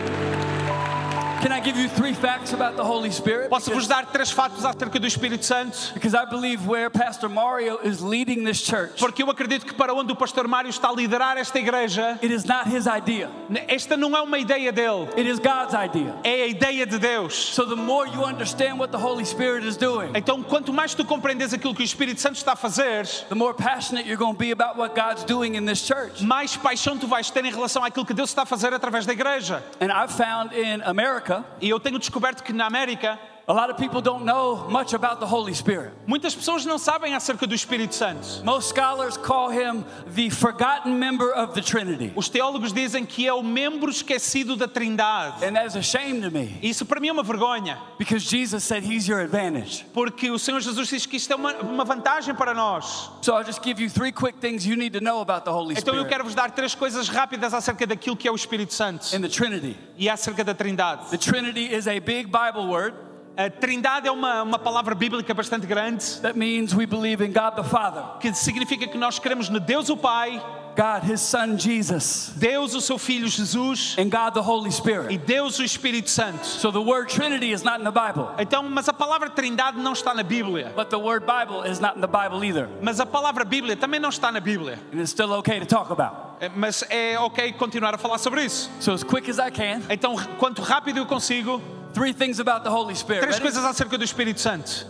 [1.42, 3.50] Can I give you three facts about the Holy Spirit?
[3.50, 5.94] Posso vos Because, dar três fatos acerca do Espírito Santo?
[5.94, 9.94] because I believe where Pastor Mario is leading this church, Porque eu acredito que para
[9.94, 13.30] onde o pastor Mário está a liderar esta igreja, it is not his idea.
[13.70, 16.14] esta não é uma ideia dele, It is God's idea.
[16.26, 17.34] é a ideia de Deus.
[17.56, 21.06] So the more you understand what the Holy Spirit is doing, Então, quanto mais tu
[21.06, 24.38] compreendes aquilo que o Espírito Santo está a fazer, the more passionate you're going to
[24.40, 26.22] be about what God's doing in this church.
[26.22, 29.14] mais paixão tu vais ter em relação àquilo que Deus está a fazer através da
[29.14, 29.64] igreja.
[29.80, 31.29] And I've found in America,
[31.62, 35.20] E eu tenho descoberto que na América, a lot of people don't know much about
[35.20, 35.92] the Holy Spirit.
[36.06, 38.44] muitas pessoas não sabem acerca do Espírito Santo.
[38.46, 39.84] Most scholars call him
[40.14, 42.14] the forgotten member of the Trinity.
[42.16, 45.44] Os teólogos dizem que é o membro esquecido da Trindade.
[45.44, 48.84] And that's a shame to me Isso para mim é uma vergonha, because Jesus said
[48.84, 49.84] he's your advantage.
[49.94, 53.10] porque o Senhor Jesus diz que isto é uma, uma vantagem para nós.
[53.24, 55.74] So I'll just give you three quick things you need to know about the Holy
[55.76, 58.76] Então eu Spirit quero vos dar três coisas rápidas acerca daquilo que é o Espírito
[58.76, 59.76] Santo in the Trinity.
[59.98, 61.10] e acerca da Trindade.
[61.10, 62.94] The Trinity is a big Bible word
[63.40, 67.56] A Trindade é uma, uma palavra bíblica bastante grande that means we believe in God
[67.56, 70.44] the Father, que significa que nós queremos no Deus o Pai,
[70.76, 75.18] God his Son Jesus, Deus o seu Filho Jesus and God the Holy e Spirit.
[75.20, 76.46] Deus o Espírito Santo.
[76.46, 79.94] So the word Trinity is not in the Bible, Então, mas a palavra Trindade não
[79.94, 80.74] está na Bíblia.
[80.76, 82.68] but the word Bible is not in the Bible either.
[82.82, 84.78] Mas a palavra Bíblia também não está na Bíblia.
[84.92, 86.36] And it's still okay to talk about.
[86.42, 88.70] É, Mas é ok continuar a falar sobre isso.
[88.82, 91.62] So as quick as I can, Então, quanto rápido eu consigo,
[91.94, 93.24] three things about the Holy Spirit.
[93.24, 93.44] três Ready?
[93.44, 94.86] coisas acerca do Espírito Santo.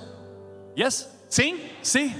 [0.76, 1.08] Yes?
[1.30, 1.60] Sim?
[1.82, 2.16] See?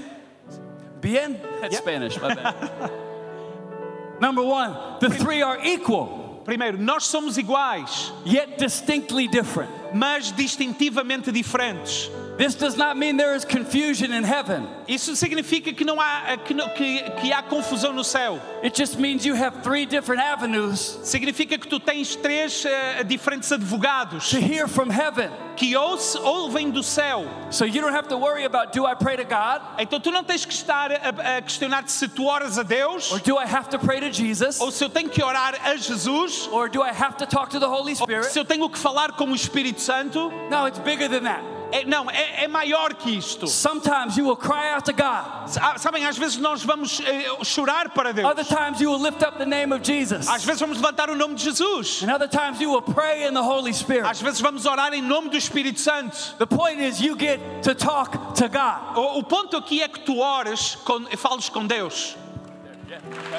[1.00, 1.40] Bien?
[1.60, 1.82] That's Yep.
[1.82, 2.54] Spanish, my bad.
[4.20, 9.70] Number one, the three are equal, Primeiro, nós somos iguais, yet distinctly different.
[9.92, 12.10] Mas distintivamente diferentes.
[12.38, 14.66] This does not mean there is confusion in heaven.
[14.88, 18.40] Isso significa que não há que, não- que, que há confusão no céu.
[18.62, 23.52] It just means you have three different avenues Significa que tu tens três eh, diferentes
[23.52, 25.30] advogados to hear from heaven.
[25.54, 27.26] que ou, se- ou vêm do céu.
[27.50, 30.24] So you don't have to worry about do I pray to God Então tu não
[30.24, 33.68] tens que estar a, a questionar-te se tu oras a Deus or do I have
[33.68, 36.88] to pray to Jesus ou se eu tenho que orar a Jesus or do I
[36.90, 38.32] have to talk to the Holy ou Spirit?
[38.32, 40.30] se eu tenho que falar com o Espírito Santo.
[40.50, 41.42] No, it's bigger than that.
[41.72, 43.46] É- não, é, é maior que isto.
[43.46, 45.24] Sometimes you will cry out to God.
[45.60, 48.28] Ah, Sabem, às vezes nós vamos eh, chorar para Deus.
[48.28, 50.28] Other times you will lift up the name of Jesus.
[50.28, 52.02] Às vezes vamos levantar o nome de Jesus.
[52.02, 54.04] And other times you will pray in the Holy Spirit.
[54.04, 56.34] Às vezes vamos orar em nome do Espírito Santo.
[56.38, 58.96] The point is you get to talk to God.
[58.96, 62.16] O, o ponto aqui é que tu ores, com, fales com Deus.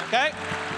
[0.06, 0.18] Ok?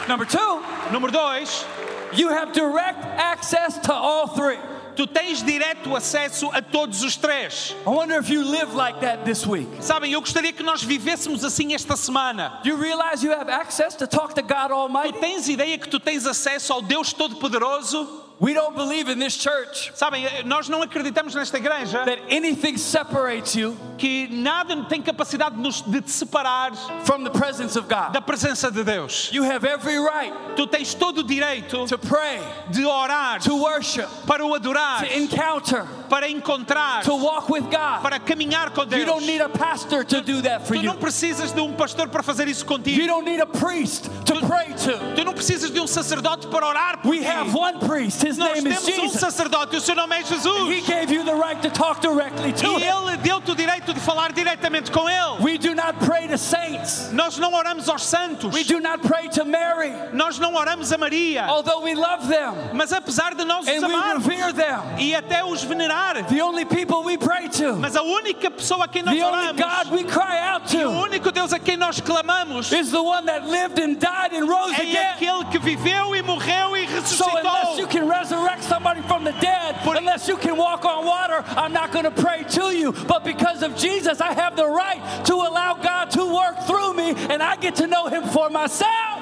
[0.09, 1.65] Number two, Número dois,
[2.13, 4.59] you have direct access to all three.
[4.97, 7.75] Tu tens direto acesso a todos os três.
[7.87, 9.69] I wonder if you live like that this week.
[9.81, 12.61] Sabem, eu gostaria que nós vivêssemos assim esta semana.
[12.63, 15.19] Do you realize you have access to talk to God Tu Almighty?
[15.21, 18.24] tens ideia que tu tens acesso ao Deus Todo-Poderoso?
[18.41, 23.55] We don't believe in this church Sabem, nós não acreditamos nesta igreja that anything separates
[23.55, 26.73] you que nada tem capacidade de, nos, de te separar
[27.05, 28.13] from the presence of God.
[28.13, 29.31] da presença de Deus.
[29.33, 34.09] You have every right Tu tens todo o direito to pray, de orar, to worship,
[34.27, 38.03] para o adorar, to encounter, para encontrar, to walk with God.
[38.03, 39.01] para caminhar com Deus.
[39.01, 40.87] You don't need a pastor to do that for Tu you.
[40.93, 44.75] não precisas de um pastor para fazer isso You don't need a priest to pray
[44.85, 45.15] to.
[45.15, 47.27] Tu não precisas de um sacerdote para orar por We ti.
[47.27, 48.24] have one priest.
[48.25, 49.21] His Nós name is temos um Jesus.
[49.21, 50.87] sacerdote o seu nome é He Jesus.
[50.87, 52.89] gave you the right to talk directly to E him.
[52.89, 55.41] ele deu-te o direito de falar diretamente com ele.
[55.41, 57.11] We do not pray to saints.
[57.13, 58.55] Nós não oramos aos santos.
[58.55, 61.47] We do not pray to Mary, Nós não oramos a Maria.
[61.49, 64.81] although we love them Mas apesar de nós os and we amarmos revere them.
[64.99, 68.89] e até os venerar, The only people we pray to, mas a única pessoa a
[68.89, 71.59] quem nós the only oramos, God we cry out e o to, único Deus a
[71.59, 75.13] quem nós clamamos, is the one that lived and died and rose é again.
[75.15, 77.89] aquele que viveu e morreu e So unless you ressuscitou.
[77.89, 81.93] can resurrect somebody from the dead, Por- unless you can walk on water, I'm not
[81.93, 82.93] going to pray to you.
[82.93, 87.15] But because of Jesus, I have the right to allow God to work through me,
[87.33, 89.15] and I get to know Him for myself.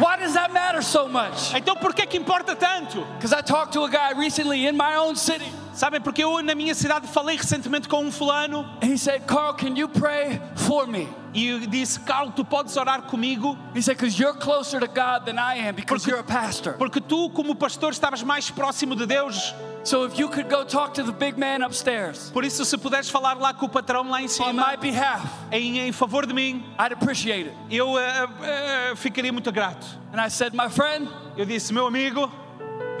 [0.00, 1.52] Why does that matter so much?
[1.54, 3.04] Então por que que importa tanto?
[3.18, 6.54] Because I talked to a guy recently in my own city, Sabem, porque eu na
[6.54, 10.86] minha cidade falei recentemente com um fulano and he said, Carl, can you pray for
[10.86, 11.06] me?
[11.32, 13.56] e disse, Carlos, tu podes orar comigo?
[13.74, 16.72] He said, because you're closer to God than I am because Porque- you're a pastor.
[16.72, 19.54] Porque tu, como pastor, estavas mais próximo de Deus.
[19.82, 23.08] So if you could go talk to the big man upstairs Por isso, se puderes
[23.08, 24.48] falar lá com o patrão lá em cima.
[24.50, 27.56] on my behalf, em, em favor de mim, I'd appreciate it.
[27.70, 29.86] eu eh, eh, ficaria muito grato.
[30.12, 32.30] And I said, My friend, Eu disse, meu amigo,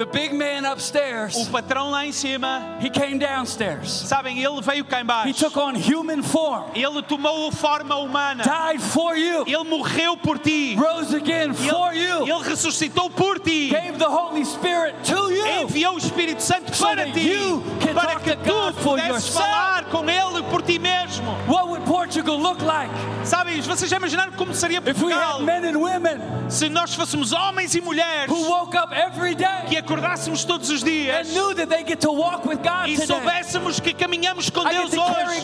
[0.00, 3.90] the big man o upstairs, patrão lá em cima, he came downstairs.
[3.90, 5.34] sabem, ele veio cá He embaixo.
[5.44, 8.42] took on human form, Ele tomou forma humana.
[8.42, 10.74] died for you, Ele morreu por ti.
[10.76, 13.68] rose again for Ele, you, ele ressuscitou por ti.
[13.68, 15.46] gave the Holy Spirit to you.
[15.46, 17.20] Enviou o Espírito Santo So para ti.
[17.20, 20.78] you can Para talk que to tu God for pudesses falar com Ele por ti
[20.78, 21.30] mesmo.
[21.46, 22.90] What would Portugal look like
[23.24, 26.94] Sabem, vocês já imaginaram como seria if we Portugal had men and women se nós
[26.94, 31.32] fôssemos homens e mulheres who woke up every day que acordássemos todos os and dias
[31.32, 33.06] knew that they get to walk with God e today?
[33.06, 35.40] soubéssemos que caminhamos com I Deus hoje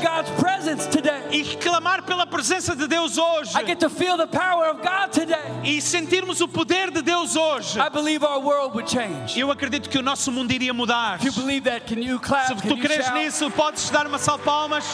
[1.32, 5.10] e clamar pela presença de Deus hoje I get to feel the power of God
[5.10, 5.36] today.
[5.64, 7.78] e sentirmos o poder de Deus hoje.
[7.80, 9.38] I believe our world would change.
[9.38, 11.16] Eu acredito que o nosso mundo iria mudar.
[11.20, 12.46] If you believe that, can you clap?
[12.46, 14.84] Se tu creres nisso, podes dar uma salva palmas.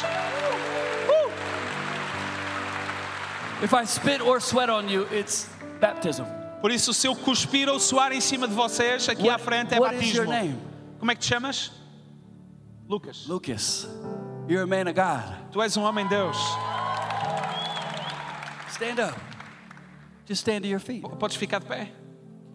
[3.62, 5.46] If I spit or sweat on you, it's
[5.78, 6.24] baptism.
[6.62, 9.80] Por isso, se eu cuspir ou suar em cima de vocês, aqui à frente é
[9.80, 10.24] what batismo.
[10.98, 11.72] Como é que te chamas?
[12.88, 13.26] Lucas.
[13.26, 13.88] Lucas.
[14.48, 15.50] You're a man of God.
[15.50, 16.36] Tu és um homem de Deus.
[18.70, 19.20] Stand up.
[20.26, 21.02] Just stand to your feet.
[21.18, 21.88] Podes ficar de pé.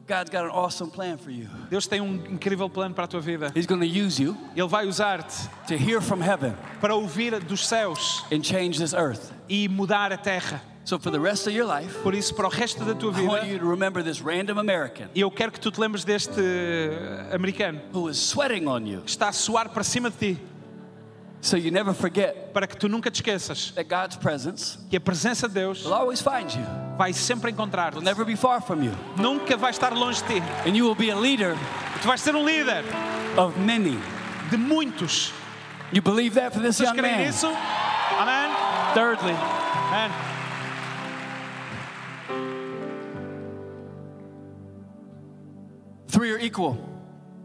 [0.08, 1.50] God's got an awesome plan for you.
[1.70, 3.52] Deus tem um incrível plano para a tua vida.
[3.54, 7.68] He's going to use you Ele vai usar-te to hear from heaven para ouvir dos
[7.68, 9.34] céus and change this earth.
[9.50, 10.62] e mudar a terra.
[10.88, 13.26] So for the rest of your life, Por isso, para o resto da tua I
[13.26, 16.40] want vida, you to remember this random American eu quero que tu te lembres deste
[16.40, 20.40] eh, americano who is sweating on you que está a suar para cima de ti,
[21.42, 25.02] so you never forget para que tu nunca te esqueças that God's presence que a
[25.02, 26.66] presença de Deus will always find you.
[26.98, 27.98] vai sempre encontrar-te.
[27.98, 28.94] Will never be far from you.
[29.18, 30.44] Nunca vai estar longe de ti.
[30.66, 31.54] And you will be a leader
[32.02, 32.86] Tu vais ser um líder
[33.36, 34.00] of many.
[34.50, 35.34] de muitos.
[35.92, 37.18] You believe that for this Vocês young man?
[37.26, 37.48] nisso?
[38.18, 38.50] Amém?
[38.94, 39.36] Thirdly,
[39.92, 40.27] Amém.
[46.18, 46.76] Three are equal.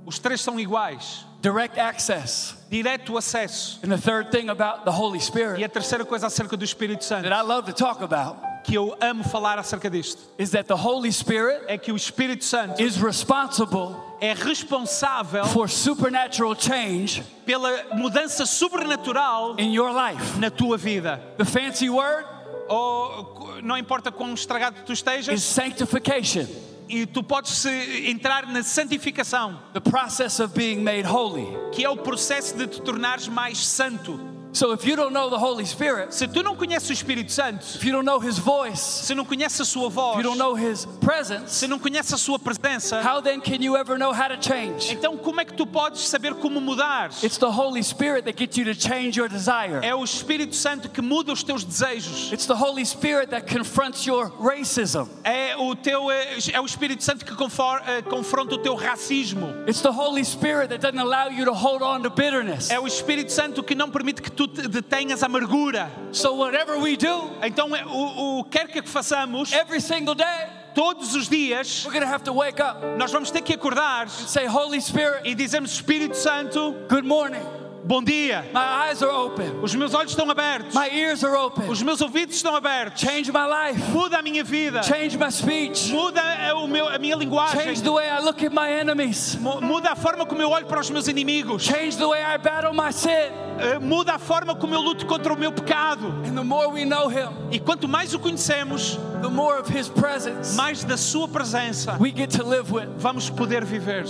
[0.06, 1.26] Os três são iguais.
[1.42, 2.54] Direct access.
[2.70, 3.80] Direto acesso.
[3.84, 7.04] And the third thing about the Holy E Spirit a terceira coisa acerca do Espírito
[7.04, 10.68] Santo, that I love to talk about que eu amo falar acerca disto, is that
[10.68, 17.24] the Holy Spirit é que o Espírito Santo is responsible é responsável for supernatural change
[17.44, 20.38] pela mudança sobrenatural in your life.
[20.38, 21.20] na tua vida.
[21.36, 22.24] The fancy word
[22.68, 26.46] Ou não importa quão estragado tu is estejas, sanctification,
[26.92, 31.46] e tu podes se- entrar na santificação, the process of being made holy.
[31.72, 34.31] que é o processo de te tornares mais santo.
[34.52, 37.64] So if you don't know the Holy Spirit, Se tu não conheces o Espírito Santo,
[37.74, 40.38] if you don't know His voice, se não conheces a sua if voz, you don't
[40.38, 44.12] know His presence, se não conheces a sua presença, how then can you ever know
[44.12, 44.92] how to change?
[44.92, 47.10] então como é que tu podes saber como mudar?
[47.22, 49.80] It's the Holy Spirit that gets you to change your desire.
[49.82, 52.30] É o Espírito Santo que muda os teus desejos.
[52.32, 55.08] It's the Holy Spirit that confronts your racism.
[55.24, 59.48] É o teu é é o Espírito Santo que eh, confronta o teu racismo.
[59.66, 62.70] It's the Holy Spirit that doesn't allow you to hold on to bitterness.
[62.70, 65.90] É o Espírito Santo que não permite que tu te detenhas amargura.
[66.12, 71.14] So whatever we do, Então é, o, o quer que façamos, every single day, Todos
[71.14, 75.20] os dias we're have to wake up nós vamos ter que acordar say, Holy Spirit,
[75.24, 77.61] e dizermos Espírito Santo, good morning.
[77.84, 78.44] Bom dia.
[78.52, 79.60] My eyes are open.
[79.62, 80.74] Os meus olhos estão abertos.
[80.74, 81.68] My ears are open.
[81.68, 83.00] Os meus ouvidos estão abertos.
[83.00, 83.80] Change my life.
[83.90, 84.82] Muda a minha vida.
[84.82, 85.90] Change my speech.
[85.92, 87.60] Muda eh, o meu, a minha linguagem.
[87.60, 89.36] Change the way I look at my enemies.
[89.40, 91.62] Mu- Muda a forma como eu olho para os meus inimigos.
[91.64, 93.10] Change the way I battle my sin.
[93.58, 96.06] Eh, Muda a forma como eu luto contra o meu pecado.
[96.26, 99.88] And the more we know Him, E quanto mais o conhecemos, the more of His
[99.88, 102.88] presence mais da sua presença we get to live with.
[102.98, 104.04] vamos poder viver.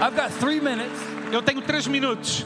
[0.00, 0.98] I've got three minutes,
[1.32, 2.44] Eu tenho três minutos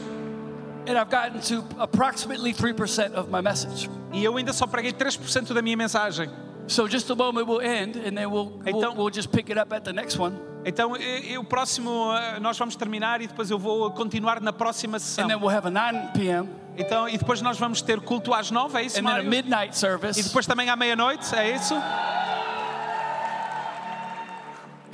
[0.87, 3.89] and I've gotten to approximately 3% of my message.
[4.13, 6.29] e eu ainda só preguei 3% da minha mensagem.
[6.67, 9.59] So just a moment we'll end, and then we'll, we'll, Então- we'll just pick it
[9.59, 10.35] up at the next one.
[10.67, 14.51] Então, e- e o próximo, eh, nós vamos terminar e depois eu vou continuar na
[14.53, 15.25] próxima sessão.
[15.25, 16.49] And then we'll have a 9 p.m.
[16.79, 19.31] Então, e depois nós vamos ter culto às nove, é isso, and then a Mário?
[19.31, 20.23] midnight E service.
[20.23, 21.75] depois também à meia-noite, é isso?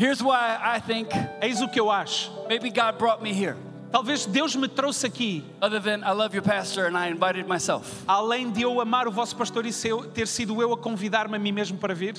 [0.00, 1.10] Here's why I think
[1.42, 2.30] É isso que eu acho.
[2.48, 3.54] maybe God brought me here.
[3.92, 8.02] Talvez Deus me trouxe aqui, Other than I love your pastor and I invited myself.
[8.08, 9.70] além de eu amar o vosso pastor e
[10.14, 12.14] ter sido eu a convidar-me a mim mesmo para vir.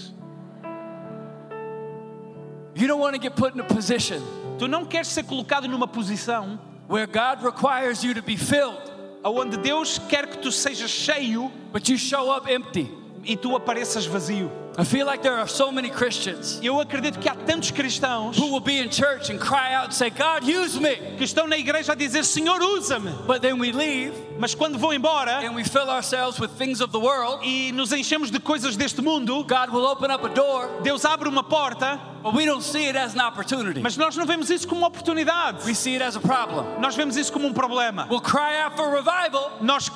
[2.76, 4.22] You don't want to get put in a position
[4.60, 8.80] Tu não queres ser colocado numa posição where God requires you to be filled,
[9.24, 12.92] onde Deus quer que tu sejas cheio but you show up empty.
[13.24, 14.52] e tu apareças vazio.
[14.82, 18.52] I feel like there are so many Christians Eu acredito que há tantos cristãos who
[18.52, 20.96] will be in church and cry out and say, God, use me.
[21.18, 23.12] que estão na igreja a dizer: Senhor, usa-me.
[23.28, 26.92] But then we leave Mas quando vão embora and we fill ourselves with things of
[26.92, 27.44] the world.
[27.44, 31.30] e nos enchemos de coisas deste mundo, God will open up a door, Deus abre
[31.30, 33.82] uma porta, but we don't see it as an opportunity.
[33.82, 35.66] mas nós não vemos isso como uma oportunidade.
[35.66, 36.66] We see it as a problem.
[36.80, 38.08] Nós vemos isso como um problema.
[38.10, 39.90] We'll cry out for revival Nós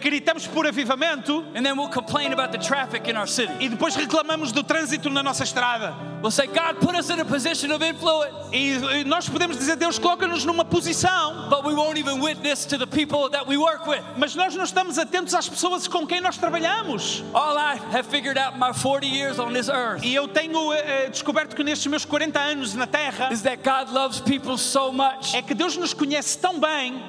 [0.00, 3.52] gritamos por avivamento and then we'll complain about the traffic in our city.
[3.60, 5.94] e depois reclamamos do trânsito na nossa estrada.
[6.22, 9.76] We'll say, God, put us in a position of influence, E e nós podemos dizer:
[9.76, 13.86] Deus, coloca-nos numa posição, but we won't even witness to the people that we work
[13.86, 14.02] with.
[14.16, 17.22] mas nós não estamos atentos às pessoas com quem nós trabalhamos.
[17.34, 21.06] All I have figured out my 40 years on this earth E eu tenho eh,
[21.06, 21.10] eh,
[21.54, 25.34] descoberto que nestes meus 40 anos na Terra is that God loves people so much,
[25.34, 27.02] é que Deus nos conhece tão bem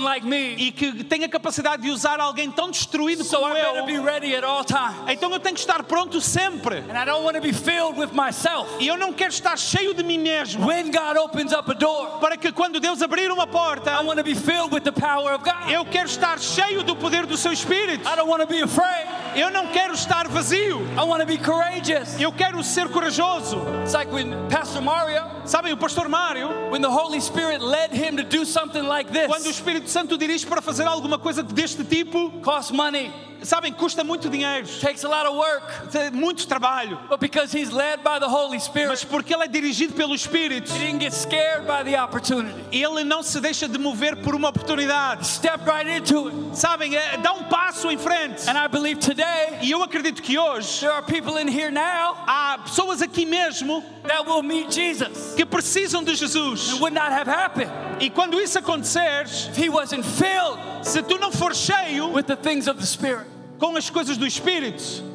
[0.00, 0.54] like me.
[0.56, 4.02] e que tem a capacidade de usar alguém tão destruído So como eu.
[4.04, 4.94] ready at all times.
[5.08, 6.78] Então eu tenho que estar pronto sempre.
[6.78, 8.68] And I don't want to be filled with myself.
[8.80, 10.66] E eu não quero estar cheio de mim mesmo.
[10.66, 14.18] When God opens up a door, Para que quando Deus abrir uma porta, I want
[14.18, 15.70] to be filled with the power of God.
[15.70, 18.08] eu quero estar cheio do poder do seu Espírito.
[18.08, 19.08] I don't want to be afraid.
[19.34, 20.80] Eu não quero estar vazio.
[20.96, 22.20] I want to be courageous.
[22.20, 23.82] Eu quero ser corajoso.
[23.82, 28.16] It's like when Pastor Mario, Sabem, o pastor Mário, when the Holy Spirit led him
[28.16, 31.84] to do something like quando o this, Espírito Santo dirige para fazer alguma coisa deste
[31.84, 33.12] tipo, costs money,
[33.44, 36.98] sabem, custa muito dinheiro, takes a lot of work, muito trabalho.
[37.08, 40.72] but because he's led by the Holy Mas Spirit, porque ele é dirigido pelo Espírito,
[40.72, 42.54] he didn't get scared by the opportunity.
[42.72, 45.26] ele não se deixa de mover por uma oportunidade.
[45.26, 46.56] Stepped right into it.
[46.58, 48.48] Sabem, é, dá um passo em frente.
[48.48, 52.16] And I believe today E eu acredito que hoje there are people in here now
[52.26, 55.34] há pessoas aqui mesmo that will meet Jesus.
[55.36, 56.72] que precisam de Jesus.
[56.74, 61.18] It would not have happened E quando isso acontecer, if he wasn't filled se tu
[61.18, 63.26] não for cheio with the things of the Spirit.
[63.62, 65.12] Com as coisas do Espírito,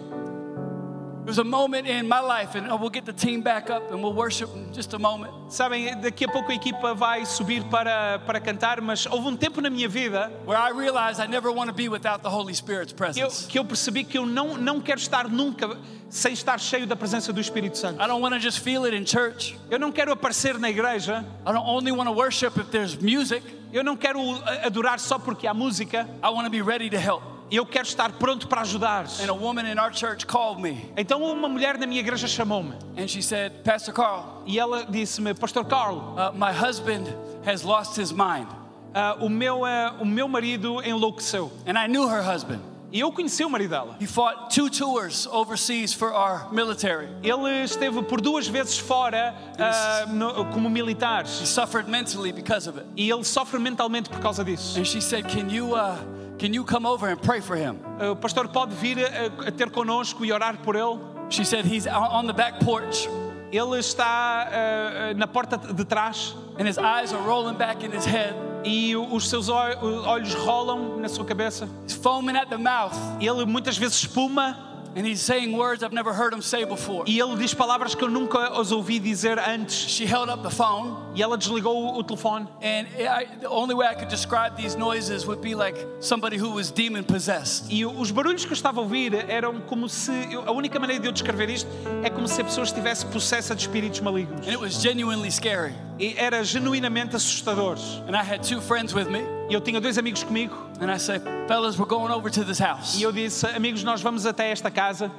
[1.25, 4.13] There's a moment in my life, and we'll get the team back up and we'll
[4.13, 5.33] worship in just a moment.
[5.51, 9.59] sabem, daqui a pouco a equipa vai subir para, para cantar, mas houve um tempo
[9.59, 12.93] na minha vida Where I realized I never want to be without the Holy Spirit's
[12.93, 13.47] que eu, presence.
[13.49, 15.77] que eu percebi que eu não, não quero estar nunca
[16.09, 18.01] sem estar cheio da presença do Espírito Santo.
[18.01, 19.57] I don't want to just feel it in church.
[19.69, 23.43] Eu não quero aparecer na igreja, I don't only want to worship if there's music.
[23.73, 24.17] eu não quero
[24.63, 27.36] adorar só porque há música, I want to be ready to help.
[27.49, 29.05] Eu quero estar pronto para ajudar.
[29.21, 32.73] And a woman in our church called me Então uma mulher na minha igreja chamou-me
[32.97, 37.07] and she said, Pastor Carl, e ela disse-me, Pastor Carl, uh, my husband
[37.45, 38.47] has lost his mind.
[38.93, 41.51] ah, o, meu, ah, o meu marido enlouqueceu.
[41.65, 42.61] And I knew her husband.
[42.91, 43.95] E eu conheci o marido dela.
[43.99, 47.07] He fought two tours overseas for our military.
[47.21, 52.77] Ele esteve por duas vezes fora ah, no- como militar He suffered mentally because of
[52.79, 52.85] it.
[52.95, 54.79] e ele sofre mentalmente por causa disso.
[54.79, 55.97] And she said, Can you, uh,
[56.37, 57.79] can you come over and pray for him?
[57.99, 60.99] Ah, O pastor pode vir a, a ter connosco e orar por ele.
[61.29, 63.07] She said, He's on the back porch
[63.51, 67.91] Ele está ah, ah, na porta de trás and his eyes are rolling back in
[67.91, 68.33] his head.
[68.65, 71.69] e os seus ol- olhos rolam na sua cabeça.
[71.85, 72.93] He's foaming at the mouth.
[73.21, 74.57] Ele muitas vezes espuma
[74.97, 77.03] And he's saying words I've never heard him say before.
[77.07, 79.75] E ele diz palavras que eu nunca os ouvi dizer antes.
[79.91, 82.47] She held up the phone, E ela desligou o, telefone.
[82.63, 86.49] and I, the only way I could describe these noises would be like somebody who
[86.49, 87.71] was demon possessed.
[87.71, 90.11] E os barulhos que eu estava a ouvir eram como se.
[90.45, 91.69] a única maneira de eu descrever isto
[92.03, 94.47] é como se a pessoa estivesse possessa de espíritos malignos.
[94.47, 95.75] And it was genuinely scary.
[95.99, 97.77] E era genuinamente assustador.
[98.07, 100.53] And I had two friends with me, E eu tinha dois amigos comigo.
[100.81, 102.97] and I said, Fellas, we're going over to this house.
[102.97, 105.11] E eu disse: Amigos, nós vamos até esta casa.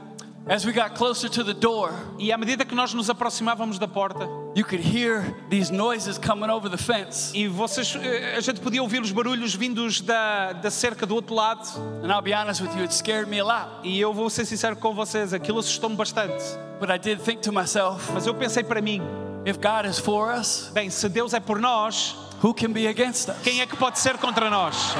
[0.50, 3.86] As we got closer to the door, E à medida que nós nos aproximávamos da
[3.86, 4.26] porta,
[4.56, 7.36] you could hear these noises coming over the fence.
[7.36, 11.34] e vocês, eh, a gente podia ouvir os barulhos vindos da, da cerca do outro
[11.34, 11.68] lado.
[12.02, 13.86] And I'll be honest with you, it scared me a lot.
[13.86, 16.42] E eu vou ser sincero com vocês, aquilo assustou-me bastante.
[16.80, 19.02] But I did think to myself, Mas eu pensei para mim:
[19.48, 23.28] if God is for us, bem, se Deus é por nós, who can be against
[23.28, 23.36] us?
[23.42, 24.94] quem é que pode ser contra nós?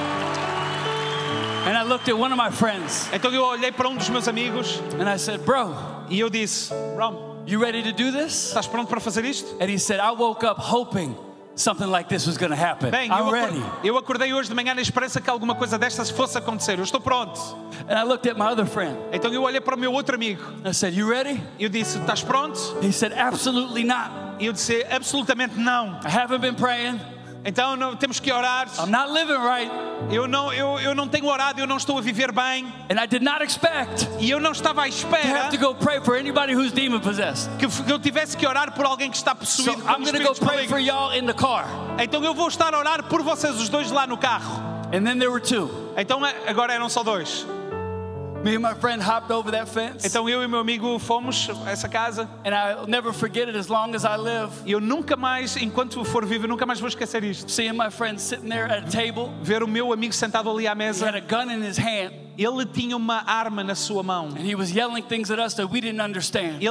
[1.66, 4.26] And I looked at one of my friends Então eu olhei para um dos meus
[4.26, 5.74] amigos and I said, Bro,
[6.08, 8.48] e eu disse: Brom, you ready to do this?
[8.48, 9.54] estás pronto para fazer isto?
[9.60, 11.14] And he said, I woke up hoping
[11.58, 12.90] something like this was going to happen.
[12.90, 13.62] Bem, I'm acor- ready.
[13.84, 16.78] eu acordei hoje de manhã na esperança que alguma coisa destas fosse acontecer.
[16.78, 17.38] Eu estou pronto.
[17.88, 18.96] And I looked at my other friend.
[19.12, 21.42] Então eu olhei para o meu outro amigo I said, You ready?
[21.58, 22.58] eu disse: Estás pronto?
[22.82, 24.10] He said, Absolutely not.
[24.40, 25.98] Eu disse: Absolutamente não.
[26.04, 27.00] I haven't been praying.
[27.48, 28.68] Então não, temos que orar.
[28.78, 29.70] I'm not living right.
[30.10, 32.66] Eu não, eu, eu não tenho orado, eu não estou a viver bem.
[32.90, 35.74] And I did not expect E eu não estava à to espera have to go
[35.74, 37.48] pray for anybody who's demon possessed.
[37.58, 40.28] que eu tivesse que orar por alguém que está So possuído por I'm going to
[40.28, 41.66] go pray for y'all in the car.
[41.98, 44.62] Então eu vou estar a orar por vocês os dois lá no carro.
[44.92, 45.70] And then there were two.
[45.96, 47.46] Então eh, agora eram só dois.
[48.44, 50.04] Me and my friend hopped over that fence.
[50.06, 52.28] Então eu e meu amigo fomos a essa casa.
[52.44, 54.50] And I'll never forget it as long as I live.
[54.64, 57.50] E eu nunca mais, enquanto for vivo, nunca mais vou esquecer isto.
[57.50, 60.72] Seeing my friend sitting there at a table, Ver o meu amigo sentado ali à
[60.72, 61.04] he mesa.
[61.04, 64.28] had a gun in his hand, Ele tinha uma arma na sua mão.
[64.36, 64.54] Ele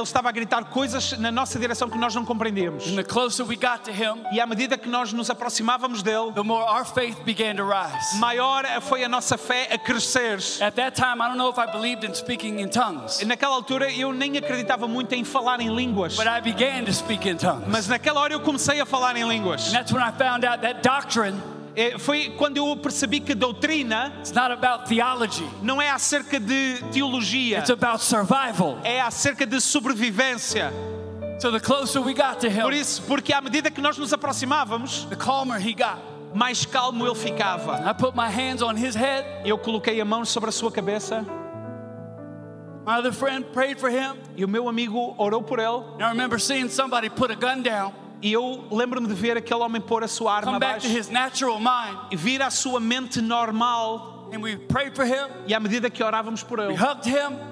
[0.02, 2.86] estava a gritar coisas na nossa direção que nós não compreendíamos.
[2.86, 6.32] And the closer we got to him, E à medida que nós nos aproximávamos dele,
[6.34, 8.18] the more our faith began to rise.
[8.18, 10.38] maior foi a nossa fé a crescer.
[13.26, 16.16] Naquela altura eu nem acreditava muito em falar em línguas.
[16.16, 17.68] but I began to speak in tongues.
[17.68, 19.68] Mas naquela hora eu comecei a falar em línguas.
[19.68, 21.34] And that's when I found out that doctrine
[21.98, 27.58] Foi quando eu percebi que doutrina is not about theology, não é acerca de teologia,
[27.58, 28.78] it's about survival.
[28.82, 30.72] é acerca de sobrevivência.
[31.40, 34.12] So the closer we got to Por him, isso, porque à medida que nós nos
[34.12, 35.98] aproximávamos, the calmer he got.
[36.34, 37.76] mais calmo ele ficava.
[37.88, 39.24] I put my hands on his head.
[39.44, 41.24] Eu coloquei a mão sobre a sua cabeça
[42.84, 44.14] My other friend prayed for him.
[44.36, 45.84] e o meu amigo orou por ele.
[46.00, 49.80] I remember seeing somebody put a gun down, E eu lembro-me de ver aquele homem
[49.80, 50.86] pôr a sua arma abaixo
[52.10, 54.18] e vir à sua mente normal.
[54.32, 55.28] and we prayed for him.
[55.46, 56.76] E à medida que orávamos por ele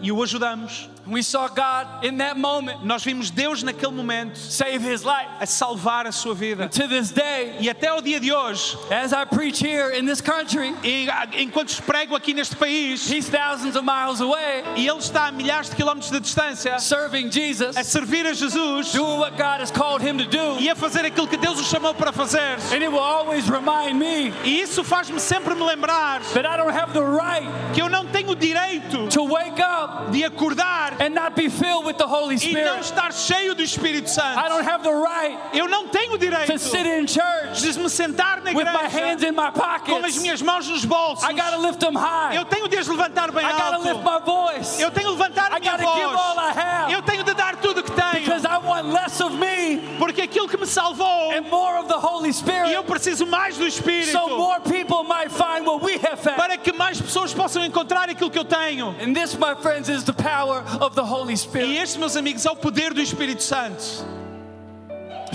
[0.03, 4.83] e o ajudamos, we saw God in that moment nós vimos Deus naquele momento save
[4.83, 5.29] his life.
[5.41, 6.69] a salvar a sua vida.
[6.69, 10.21] To this day, E até o dia de hoje, as I preach here in this
[10.21, 15.27] country, e, enquanto prego aqui neste país, he's thousands of miles away e ele está
[15.29, 19.61] a milhares de quilómetros de distância serving Jesus, a servir a Jesus doing what God
[19.61, 20.59] has called him to do.
[20.61, 22.57] e a fazer aquilo que Deus o chamou para fazer.
[22.73, 26.73] And it will always remind me E isso faz-me sempre me lembrar that I don't
[26.73, 31.14] have the right que eu não tenho o direito to wake up de acordar and
[31.14, 32.80] not be filled with the Holy e não Spirit.
[32.84, 34.49] estar cheio do Espírito I Santo.
[34.49, 38.42] don't have the right Eu não tenho direito to sit in church de me sentar
[38.42, 40.18] na with my hands igreja in my com as pockets.
[40.18, 41.24] minhas mãos nos bolsos.
[41.28, 42.36] I gotta lift them high.
[42.36, 44.05] Eu tenho de as levantar bem I gotta lift alto.
[44.05, 44.80] my voice.
[44.82, 46.57] Eu tenho de levantar I minha gotta give all I voz.
[46.57, 47.82] have Eu tenho de dar tudo.
[48.37, 51.99] Because I want less of me Porque aquilo que me salvou and more of the
[51.99, 54.12] Holy e eu Spirit preciso mais do Espírito.
[54.12, 56.37] so more people might find what we have found.
[56.37, 58.95] Para que mais pessoas possam encontrar aquilo que eu tenho.
[59.01, 61.76] And this, my friends, is the power of the Holy E Spirit.
[61.76, 64.16] este, meus amigos, é o poder do Espírito Santo.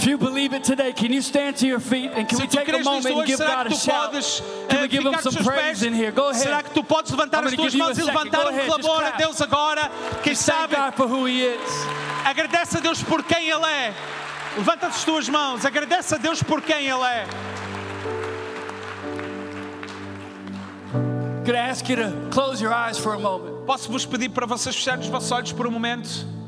[0.01, 2.47] If you believe it today, can you stand to your feet and can Se we
[2.47, 4.11] take a moment and give God que a tu shout?
[4.11, 6.11] podes Can eh, we give him some praise in here?
[6.11, 6.41] Go ahead.
[6.41, 9.11] Será que tu podes levantar as tuas mãos e levantar um clamor a.
[9.11, 9.91] Deus agora?
[10.23, 10.75] Quem sabe,
[12.25, 13.93] agradece a Deus por quem Ele é.
[14.57, 17.27] Levanta as tuas mãos, agradece a Deus por quem Ele é.
[21.45, 23.67] Could I ask you to close your eyes for a moment?
[23.67, 26.40] Posso vos pedir para vocês fecharem os vossos olhos por um momento?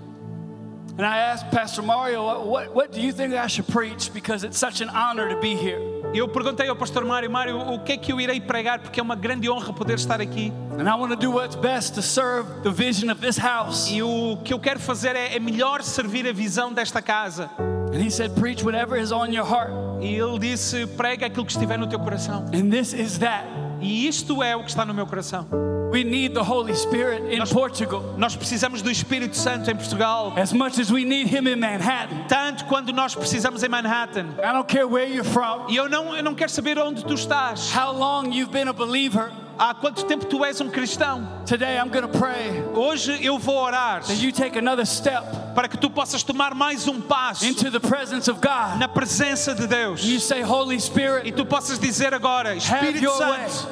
[0.95, 4.13] And I asked Pastor Mario, what, what, do you think I should preach?
[4.13, 5.79] Because it's such an honor to be here.
[6.13, 8.77] Eu perguntei ao pastor Mário, Mário, o que é que eu irei pregar?
[8.77, 10.53] Porque é uma grande honra poder estar aqui.
[10.77, 13.89] And I want to do what's best to serve the vision of this house.
[13.89, 17.49] E o que eu quero fazer é, é melhor servir a visão desta casa.
[17.91, 19.71] And he said, Preach whatever is on your heart.
[19.99, 22.45] E ele disse: prega aquilo que estiver no teu coração.
[22.53, 23.62] And this is that.
[23.83, 25.47] E isto é o que está no meu coração.
[25.91, 30.33] We need the Holy Spirit in Nós- Portugal Nós precisamos do Espírito Santo em Portugal.
[30.35, 32.25] as much as we need Him in Manhattan.
[32.27, 34.25] Tanto quando nós precisamos em Manhattan.
[34.39, 37.13] I don't care where you're from, E eu não, eu não quero saber onde tu
[37.13, 37.71] estás.
[37.75, 39.31] how long you've been a believer.
[39.57, 41.27] Há quanto tempo tu és um cristão?
[41.45, 45.23] Today I'm going to pray Hoje eu vou orar that you take another step
[45.53, 48.79] para que tu possas tomar mais um passo into the presence of God.
[48.79, 50.03] na presença de Deus.
[50.03, 53.67] You say, Holy E Spirit, tu possas dizer agora, Espírito Santo,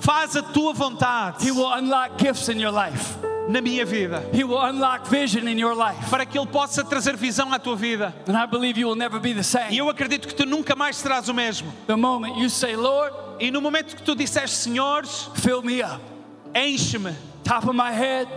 [0.00, 3.16] faz a tua vontade He will unlock gifts in your life.
[3.48, 4.22] na minha vida.
[4.32, 6.10] He will unlock vision in your life.
[6.10, 8.12] Para que Ele possa trazer visão à tua vida.
[8.28, 9.76] And I believe you will never be the E same.
[9.76, 11.72] eu acredito que tu nunca mais serás o mesmo.
[11.86, 16.00] The moment you say, Lord, E no momento que tu disseste, Senhor, fill me up,
[16.54, 18.28] enche-me, top of my head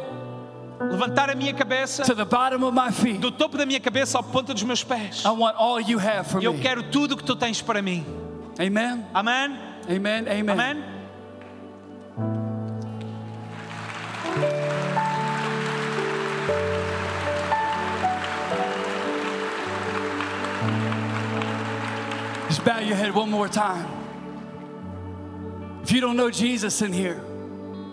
[0.80, 3.20] levantar a minha cabeça, to the bottom of my feet.
[3.20, 5.24] do topo da minha cabeça ao ponto dos meus pés.
[5.26, 6.60] I want all you have for Eu me.
[6.62, 8.06] quero tudo que tu tens para mim.
[8.60, 9.06] Amen.
[9.14, 9.58] Amém?
[9.90, 10.26] Amen.
[10.28, 10.50] Amen.
[10.50, 10.84] Amém?
[22.48, 24.03] Just bow your head one more time.
[25.84, 27.20] If you don't know Jesus in here,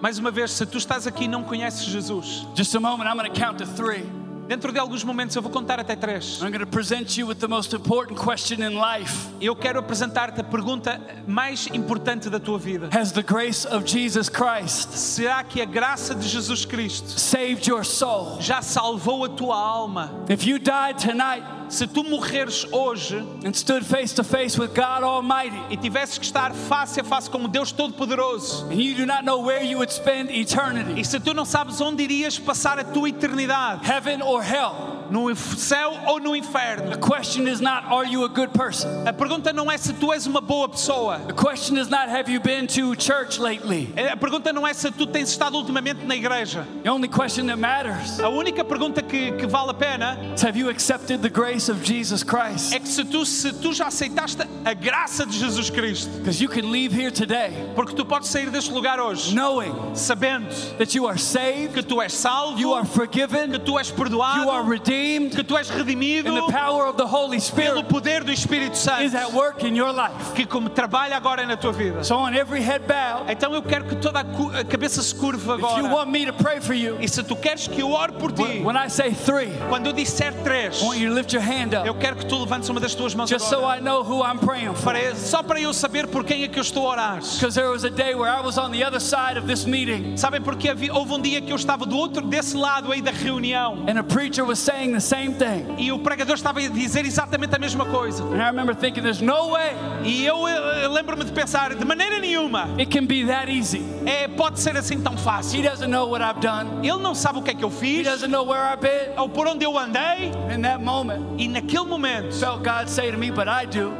[0.00, 3.16] Mais uma vez, se tu estás aqui e não conheces Jesus, just a moment, I'm
[3.18, 4.02] going to count to three.
[4.48, 6.40] dentro de alguns momentos eu vou contar até três.
[6.40, 9.28] I'm going to present you with the most important question in life.
[9.40, 12.88] Eu quero apresentar-te a pergunta mais importante da tua vida.
[12.92, 17.84] Has the grace of Jesus Christ Será que a graça de Jesus Cristo saved your
[17.84, 18.38] soul?
[18.40, 20.10] já salvou a tua alma?
[20.28, 25.04] If you died tonight Se tu morreres hoje and stood face to face with God
[25.04, 29.06] Almighty, e tivesses que estar face a face com o Deus Todo-Poderoso, and you do
[29.06, 32.78] not know where you would spend e eternity, se tu não sabes onde irias passar
[32.80, 37.84] a tua eternidade, heaven or hell, no céu ou no inferno, the question is not,
[37.86, 38.88] are you a good person?
[39.06, 41.18] a pergunta não é se tu és uma boa pessoa.
[41.26, 43.92] The question is not, have you been to church lately?
[43.96, 46.66] A pergunta não é se tu tens estado ultimamente na igreja.
[46.82, 50.56] The only question that matters A única pergunta que, que vale a pena is, have
[50.56, 52.72] you accepted the grace of Jesus Christ?
[52.72, 56.48] é que se tu, se tu já aceitaste a graça de Jesus Cristo, Because you
[56.48, 60.48] can leave here today porque tu podes sair deste lugar hoje knowing sabendo
[60.78, 64.42] that you are saved, que tu és salvo, you are que forgiven, tu és perdoado,
[64.42, 64.99] you are redeemed,
[65.30, 68.72] que tu és redimido and the power of the Holy pelo Spirit poder do Espírito
[68.74, 70.34] is Santo at work in your life.
[70.34, 72.04] que como trabalha agora na tua vida.
[72.04, 75.60] So, on every head bow, Então eu quero que toda a, cabeça se curva if
[75.60, 75.94] you agora.
[75.94, 78.60] want me to pray for you, E se tu queres que eu ore por ti,
[78.62, 81.72] when I say three, quando eu disser três, I want you to lift your hand
[81.74, 83.78] eu up quero que tu levantes uma das tuas mãos just so agora.
[83.78, 84.92] I know who I'm praying for.
[84.92, 87.20] Para- só para eu saber por quem é que eu estou a orar.
[87.20, 90.16] Because there was a day where I was on the other side of this meeting
[90.16, 93.84] Sabem porque houve um dia que eu estava do outro desse lado aí da reunião
[93.88, 95.66] and a preacher was saying the same thing.
[95.78, 98.22] e o pregador estava a dizer exatamente a mesma coisa.
[98.24, 99.72] And I remember thinking, there's no way
[100.04, 103.82] E eu, eh, lembro-me de pensar, de maneira nenhuma, it can be that easy.
[104.06, 105.62] é, pode ser assim tão He fácil.
[105.62, 108.06] doesn't know what I've done, Ele não sabe o que é que eu he fiz,
[108.06, 109.18] doesn't know where I've been.
[109.18, 113.18] ou por onde eu andei, In that moment, e naquele momento felt God say to
[113.18, 113.92] me, but I do.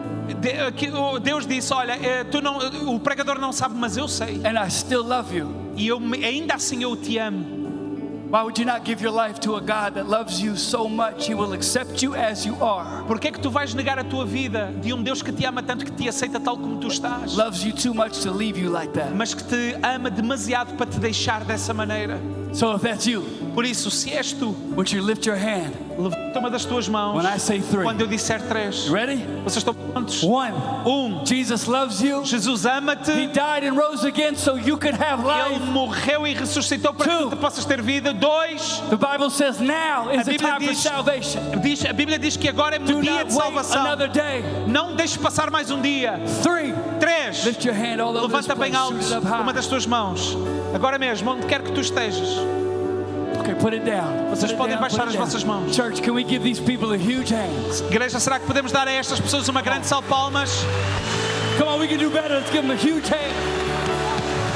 [0.45, 2.59] eh, Deus disse: Olha, eh, tu não,
[2.95, 4.41] o pregador não sabe, mas eu sei.
[4.45, 5.51] And I still love you.
[5.77, 7.60] E eu, ainda assim eu te amo.
[8.31, 11.27] Why would you not give your life to a God that loves you so much
[11.27, 13.03] he will accept you as you are?
[13.09, 15.65] Porquê é que tu vais negar a tua vida de um Deus que te ama
[15.65, 17.37] tanto que te aceita tal como tu estás?
[17.37, 19.11] Loves you too much to leave you like that.
[19.17, 22.21] mas que te ama demasiado para te deixar dessa maneira.
[22.53, 23.23] So if that's you,
[23.55, 25.73] Por isso, se és tu, would you lift your hand?
[25.99, 27.83] levanta uma das tuas mãos When I say three.
[27.85, 28.87] quando eu disser três.
[28.87, 29.17] You ready?
[29.45, 30.23] Vocês estão prontos?
[30.23, 30.53] One,
[30.87, 32.25] Um, Jesus loves you.
[32.25, 33.27] Jesus He ama-te.
[33.29, 35.65] died and rose again so you could have Ele life.
[35.71, 37.31] morreu e ressuscitou para que Two.
[37.31, 38.13] tu possas ter vida.
[38.13, 41.41] Dois, The Bible says now is the time for diz- salvation.
[41.63, 43.81] diz, a Bíblia diz que agora é um dia de salvação.
[43.85, 44.43] another day.
[44.67, 46.21] Não deixes passar mais um dia.
[46.43, 48.97] Three, Três, lift your hand all over levanta bem alto
[49.41, 50.37] uma das tuas mãos.
[50.75, 52.39] Agora mesmo, onde quer que tu estejas.
[53.41, 54.31] Okay, put it down.
[54.31, 55.75] Vocês Put podem down, baixar as vossas mãos.
[55.75, 57.51] Church, can we give these people a huge hand?
[57.91, 60.65] Igreja, será que podemos dar a estas pessoas uma grande salva de palmas?
[61.59, 62.37] Come on, we can do better.
[62.37, 63.35] Let's give them a huge hand.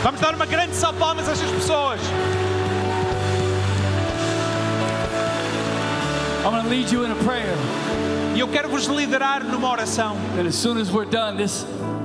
[0.03, 2.01] Vamos dar uma grande salva de palmas a estas pessoas.
[6.45, 7.57] I'm going to lead you in a prayer.
[8.35, 10.17] E eu quero vos liderar numa oração.
[10.39, 11.65] And as soon as we're done, this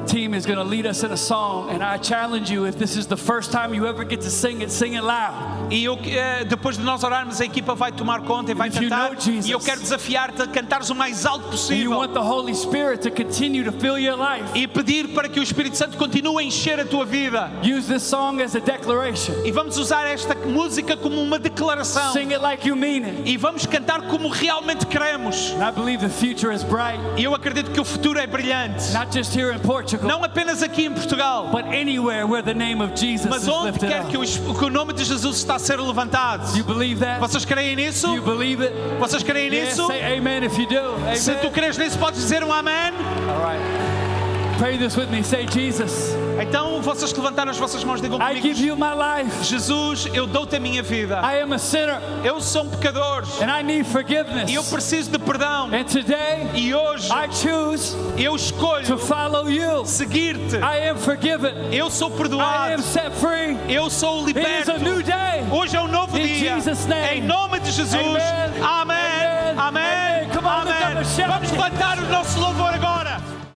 [0.10, 1.70] team is going to lead us in a song.
[1.70, 4.62] And I challenge you, if this is the first time you ever get to sing
[4.62, 5.72] it, sing it loud.
[5.72, 9.12] E eu, eh, depois de nós orarmos, a equipa vai tomar conta e vai cantar.
[9.12, 11.98] know Jesus- E eu quero desafiar-te a cantares o mais alto And you possível.
[11.98, 14.44] want the Holy Spirit to continue to fill your life.
[14.56, 17.52] E pedir para que o Espírito Santo continue a encher a tua vida.
[17.64, 19.34] Use this song as a declaration.
[19.46, 22.12] E vamos usar esta música como uma declaração.
[22.14, 23.22] Sing it like you mean it.
[23.30, 25.52] E vamos cantar como realmente queremos.
[25.54, 28.92] And I believe the future is bright, E eu acredito que o futuro é brilhante.
[28.94, 32.82] not just here in Portugal, Não apenas aqui em Portugal, but anywhere where the name
[32.84, 34.22] of Jesus mas is onde lifted quer que o,
[34.56, 36.52] que o nome de Jesus está a ser levantado.
[36.52, 37.20] Do you believe that?
[37.20, 38.08] Vocês creem Do nisso?
[38.16, 38.74] you believe it?
[39.00, 39.88] Vocês creem Yeah, nisso?
[39.88, 41.16] say amen if you do.
[41.16, 41.52] Se tu Amen.
[41.52, 42.74] crees nisso, podes dizer um amém.
[43.28, 43.60] All right.
[44.58, 45.24] Pray this with me.
[45.24, 49.44] Say, Jesus, Então, vocês levantaram as vossas mãos, digam I give comigo: you my life.
[49.44, 51.20] Jesus, eu dou-te a minha vida.
[51.24, 54.50] I am a sinner Eu sou um pecador and I need forgiveness.
[54.50, 55.66] e eu preciso de perdão.
[55.74, 59.86] And today, E hoje I choose eu to escolho follow you.
[59.86, 60.56] seguir-te.
[60.58, 61.54] I am forgiven.
[61.74, 62.82] Eu sou I am perdoado.
[62.84, 63.58] set free.
[63.68, 64.72] Eu sou It is liberto.
[64.72, 65.44] a new day.
[65.52, 66.56] Hoje é um novo In dia.
[66.62, 67.18] Jesus' name.
[67.18, 67.96] Em nome de Jesus.
[67.96, 68.64] Amen.
[68.64, 68.98] Amém.
[68.98, 69.58] Amen.
[69.58, 69.84] Amém.
[69.84, 70.30] Amen.
[70.30, 71.04] Come on, lift up a Amém.
[71.06, 71.28] shout.
[71.30, 73.20] Vamos levantar o nosso louvor agora.